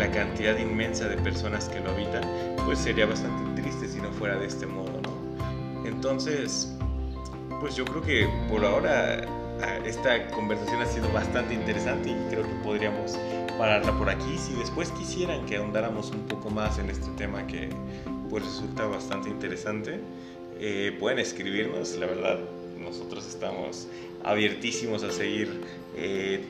la 0.00 0.10
cantidad 0.10 0.56
inmensa 0.56 1.08
de 1.08 1.18
personas 1.18 1.68
que 1.68 1.78
lo 1.78 1.90
habitan, 1.90 2.22
pues 2.64 2.78
sería 2.78 3.04
bastante 3.04 3.60
triste 3.60 3.86
si 3.86 4.00
no 4.00 4.10
fuera 4.12 4.38
de 4.38 4.46
este 4.46 4.66
modo, 4.66 4.98
¿no? 5.02 5.86
Entonces, 5.86 6.74
pues 7.60 7.76
yo 7.76 7.84
creo 7.84 8.00
que 8.00 8.28
por 8.48 8.64
ahora 8.64 9.26
ah, 9.62 9.78
esta 9.84 10.26
conversación 10.28 10.80
ha 10.80 10.86
sido 10.86 11.12
bastante 11.12 11.52
interesante 11.52 12.08
y 12.08 12.14
creo 12.30 12.44
que 12.44 12.54
podríamos 12.64 13.18
pararla 13.58 13.92
por 13.98 14.08
aquí. 14.08 14.38
Si 14.38 14.54
después 14.54 14.90
quisieran 14.92 15.44
que 15.44 15.58
ahondáramos 15.58 16.12
un 16.12 16.22
poco 16.22 16.48
más 16.48 16.78
en 16.78 16.88
este 16.88 17.10
tema 17.18 17.46
que 17.46 17.68
pues 18.30 18.42
resulta 18.42 18.86
bastante 18.86 19.28
interesante, 19.28 20.00
eh, 20.58 20.96
pueden 20.98 21.18
escribirnos, 21.18 21.94
la 21.96 22.06
verdad, 22.06 22.38
nosotros 22.78 23.26
estamos 23.28 23.86
abiertísimos 24.24 25.02
a 25.02 25.10
seguir 25.10 25.60
eh, 25.94 26.48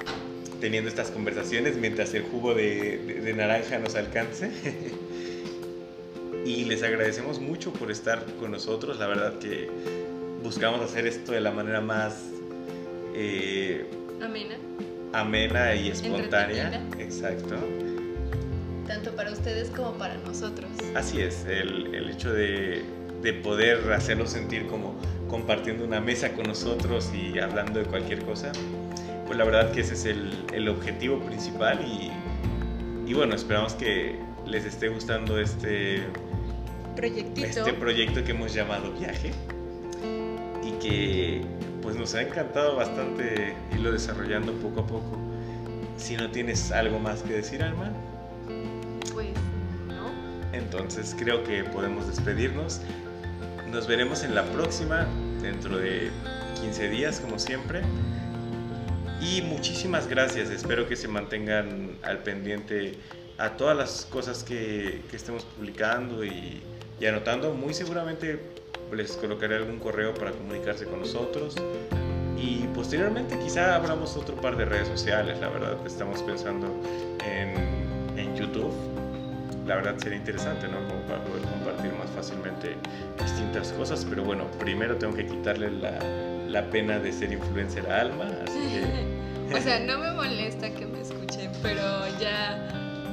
teniendo 0.61 0.89
estas 0.89 1.11
conversaciones 1.11 1.77
mientras 1.77 2.13
el 2.15 2.23
jugo 2.23 2.55
de, 2.55 2.99
de- 2.99 3.21
de 3.21 3.33
naranja 3.35 3.79
nos 3.79 3.95
alcance. 3.97 4.51
y 6.45 6.65
les 6.65 6.83
agradecemos 6.83 7.41
mucho 7.41 7.73
por 7.73 7.91
estar 7.91 8.25
con 8.39 8.51
nosotros, 8.51 8.99
la 8.99 9.07
verdad 9.07 9.39
que 9.39 9.69
buscamos 10.43 10.81
hacer 10.81 11.07
esto 11.07 11.33
de 11.33 11.41
la 11.41 11.51
manera 11.51 11.81
más 11.81 12.15
eh, 13.15 13.85
Amena, 14.23 14.57
amena 15.13 15.75
y 15.75 15.89
espontánea. 15.91 16.83
Exacto. 16.99 17.57
tanto 18.87 19.11
para 19.17 19.33
ustedes 19.33 19.69
como 19.71 19.93
para 19.95 20.17
nosotros. 20.19 20.69
Así 20.95 21.21
es, 21.21 21.45
el, 21.47 21.95
el 21.95 22.11
hecho 22.11 22.33
de, 22.33 22.83
de 23.23 23.33
poder 23.35 23.93
hacerlo 23.93 24.27
sentir 24.27 24.67
como 24.67 24.95
compartiendo 25.29 25.85
una 25.85 26.01
mesa 26.01 26.33
con 26.33 26.47
nosotros 26.47 27.11
y 27.15 27.39
hablando 27.39 27.79
de 27.81 27.85
cualquier 27.87 28.21
cosa, 28.25 28.51
pues 29.31 29.39
la 29.39 29.45
verdad 29.45 29.71
que 29.71 29.83
ese 29.83 29.95
es 29.95 30.07
el, 30.07 30.45
el 30.53 30.69
objetivo 30.69 31.21
principal 31.21 31.87
y, 31.87 32.11
y 33.09 33.15
bueno, 33.15 33.37
esperamos 33.37 33.75
que 33.75 34.19
les 34.45 34.65
esté 34.65 34.89
gustando 34.89 35.39
este, 35.39 36.03
Proyectito. 36.97 37.47
este 37.47 37.73
proyecto 37.75 38.25
que 38.25 38.33
hemos 38.33 38.53
llamado 38.53 38.91
Viaje 38.91 39.31
y 40.65 40.73
que 40.85 41.43
pues 41.81 41.95
nos 41.95 42.13
ha 42.17 42.23
encantado 42.23 42.75
bastante 42.75 43.55
irlo 43.73 43.93
desarrollando 43.93 44.53
poco 44.55 44.81
a 44.81 44.87
poco. 44.89 45.17
Si 45.97 46.17
no 46.17 46.33
tienes 46.33 46.73
algo 46.73 46.99
más 46.99 47.23
que 47.23 47.35
decir, 47.35 47.63
Alma, 47.63 47.93
Pues 49.13 49.29
no. 49.87 50.11
entonces 50.53 51.15
creo 51.17 51.45
que 51.45 51.63
podemos 51.63 52.09
despedirnos. 52.09 52.81
Nos 53.71 53.87
veremos 53.87 54.25
en 54.25 54.35
la 54.35 54.43
próxima, 54.47 55.07
dentro 55.41 55.79
de 55.79 56.11
15 56.61 56.89
días, 56.89 57.21
como 57.21 57.39
siempre. 57.39 57.83
Y 59.21 59.43
muchísimas 59.43 60.09
gracias. 60.09 60.51
Espero 60.51 60.89
que 60.89 60.97
se 60.97 61.07
mantengan 61.09 61.97
al 62.03 62.19
pendiente 62.19 62.95
a 63.39 63.51
todas 63.51 63.77
las 63.77 64.07
cosas 64.11 64.43
que, 64.45 65.03
que 65.11 65.17
estemos 65.17 65.45
publicando 65.45 66.25
y, 66.25 66.63
anotando. 67.07 67.53
Muy 67.53 67.75
seguramente 67.75 68.41
les 68.93 69.13
colocaré 69.13 69.57
algún 69.57 69.79
correo 69.79 70.15
para 70.15 70.33
comunicarse 70.33 70.87
con 70.87 71.01
nosotros. 71.01 71.55
Y 72.39 72.67
posteriormente 72.75 73.39
quizá 73.39 73.75
abramos 73.75 74.17
otro 74.17 74.37
par 74.37 74.57
de 74.57 74.65
redes 74.65 74.89
sociales. 74.89 75.39
La 75.41 75.49
verdad, 75.49 75.77
estamos 75.87 76.23
pensando 76.23 76.67
en, 77.27 78.19
en 78.19 78.37
YouTube 78.37 78.73
la 79.67 79.77
verdad 79.77 79.95
sería 79.99 80.19
interesante, 80.19 80.67
¿no? 80.67 80.79
Como 80.89 81.01
para 81.03 81.23
poder 81.23 81.43
compartir 81.43 81.93
más 81.93 82.11
fácilmente 82.11 82.75
distintas 83.23 83.71
cosas, 83.75 84.05
pero 84.09 84.25
bueno, 84.25 84.51
primero 84.59 84.97
tengo 84.97 85.15
que 85.15 85.25
quitarle 85.25 85.71
la, 85.71 85.97
la 86.51 86.69
pena 86.71 86.99
de 86.99 87.13
ser 87.13 87.33
influencer 87.33 87.91
a 87.91 88.01
Alma, 88.01 88.27
así 88.45 88.59
que 88.59 89.55
o 89.57 89.61
sea, 89.61 89.81
no 89.81 89.99
me 89.99 90.11
molesta 90.13 90.71
que 90.71 90.87
me 90.87 91.01
escuchen, 91.01 91.51
pero 91.63 91.83
ya 92.21 92.69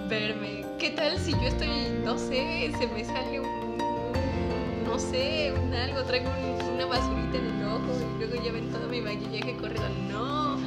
verme. 0.10 0.66
¿Qué 0.80 0.92
tal 0.92 1.18
si 1.20 1.32
yo 1.32 1.42
estoy, 1.48 1.70
no 2.04 2.18
sé, 2.18 2.72
se 2.80 2.88
me 2.88 3.04
sale 3.04 3.40
un, 3.40 3.46
un- 3.48 4.84
no 4.86 5.00
sé, 5.00 5.52
un 5.54 5.74
algo, 5.74 6.04
traigo 6.04 6.30
un- 6.30 6.76
una 6.76 6.86
basurita 6.86 7.38
en 7.38 7.46
el 7.62 7.68
ojo 7.68 7.92
y 8.16 8.20
luego 8.26 8.44
ya 8.44 8.52
ven 8.52 8.70
todo 8.72 8.88
mi 8.88 9.02
maquillaje 9.02 9.56
corrido? 9.58 9.88
No. 10.10 10.58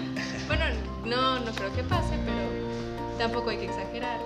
Bueno, 0.47 0.65
no, 1.07 1.39
no 1.41 1.53
creo 1.53 1.73
que 1.75 1.83
pase, 1.85 2.15
pero 2.25 3.19
tampoco 3.19 3.51
hay 3.51 3.59
que 3.59 3.67
exagerar. 3.67 4.19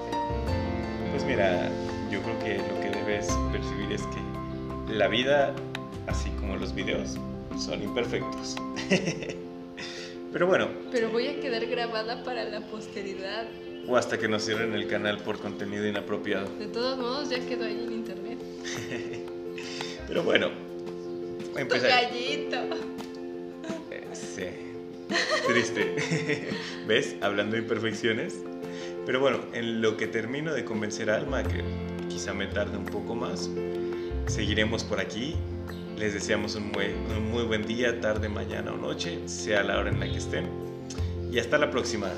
pues 1.11 1.25
mira, 1.25 1.69
yo 2.11 2.21
creo 2.23 2.39
que 2.41 2.57
lo 2.59 2.81
que 2.81 2.91
debes 2.99 3.29
percibir 3.53 3.93
es 3.93 4.03
que 4.03 4.93
la 4.95 5.09
vida, 5.09 5.53
así 6.07 6.31
como 6.41 6.57
los 6.57 6.75
videos, 6.75 7.19
son 7.59 7.83
imperfectos. 7.83 8.57
Pero 10.33 10.47
bueno. 10.47 10.69
Pero 10.91 11.11
voy 11.11 11.29
a 11.29 11.41
quedar 11.41 11.65
grabada 11.67 12.25
para 12.25 12.45
la 12.45 12.61
posteridad. 12.67 13.47
O 13.87 13.97
hasta 13.97 14.19
que 14.19 14.29
nos 14.29 14.45
cierren 14.45 14.75
el 14.75 14.89
canal 14.89 15.19
por 15.19 15.39
contenido 15.39 15.87
inapropiado. 15.87 16.49
De 16.59 16.67
todos 16.67 16.99
modos, 16.99 17.31
ya 17.31 17.39
quedó 17.47 17.65
ahí 17.65 17.85
en 17.85 17.93
internet. 17.93 18.39
Pero 20.09 20.23
bueno. 20.23 20.51
Voy 21.53 21.59
a 21.59 21.63
empezar. 21.63 21.91
gallito. 21.91 22.57
Eh, 23.91 24.05
sí. 24.13 24.45
Triste. 25.47 26.49
¿Ves? 26.89 27.15
Hablando 27.21 27.55
de 27.55 27.63
imperfecciones. 27.63 28.35
Pero 29.07 29.21
bueno, 29.21 29.41
en 29.53 29.83
lo 29.83 29.97
que 29.97 30.07
termino 30.07 30.53
de 30.53 30.65
convencer 30.65 31.11
a 31.11 31.17
Alma, 31.17 31.43
que 31.43 31.63
quizá 32.09 32.33
me 32.33 32.47
tarde 32.47 32.77
un 32.77 32.87
poco 32.87 33.15
más, 33.15 33.51
seguiremos 34.27 34.83
por 34.83 34.99
aquí. 34.99 35.37
Les 35.99 36.13
deseamos 36.13 36.57
un 36.57 36.73
muy, 37.31 37.45
buen 37.45 37.65
día, 37.65 38.01
tarde, 38.01 38.29
mañana 38.29 38.73
o 38.73 38.77
noche, 38.77 39.29
sea 39.29 39.63
la 39.63 39.79
hora 39.79 39.91
en 39.91 40.01
la 40.01 40.07
que 40.07 40.19
estén. 40.19 40.49
Y 41.31 41.39
hasta 41.39 41.57
la 41.57 41.71
próxima. 41.71 42.09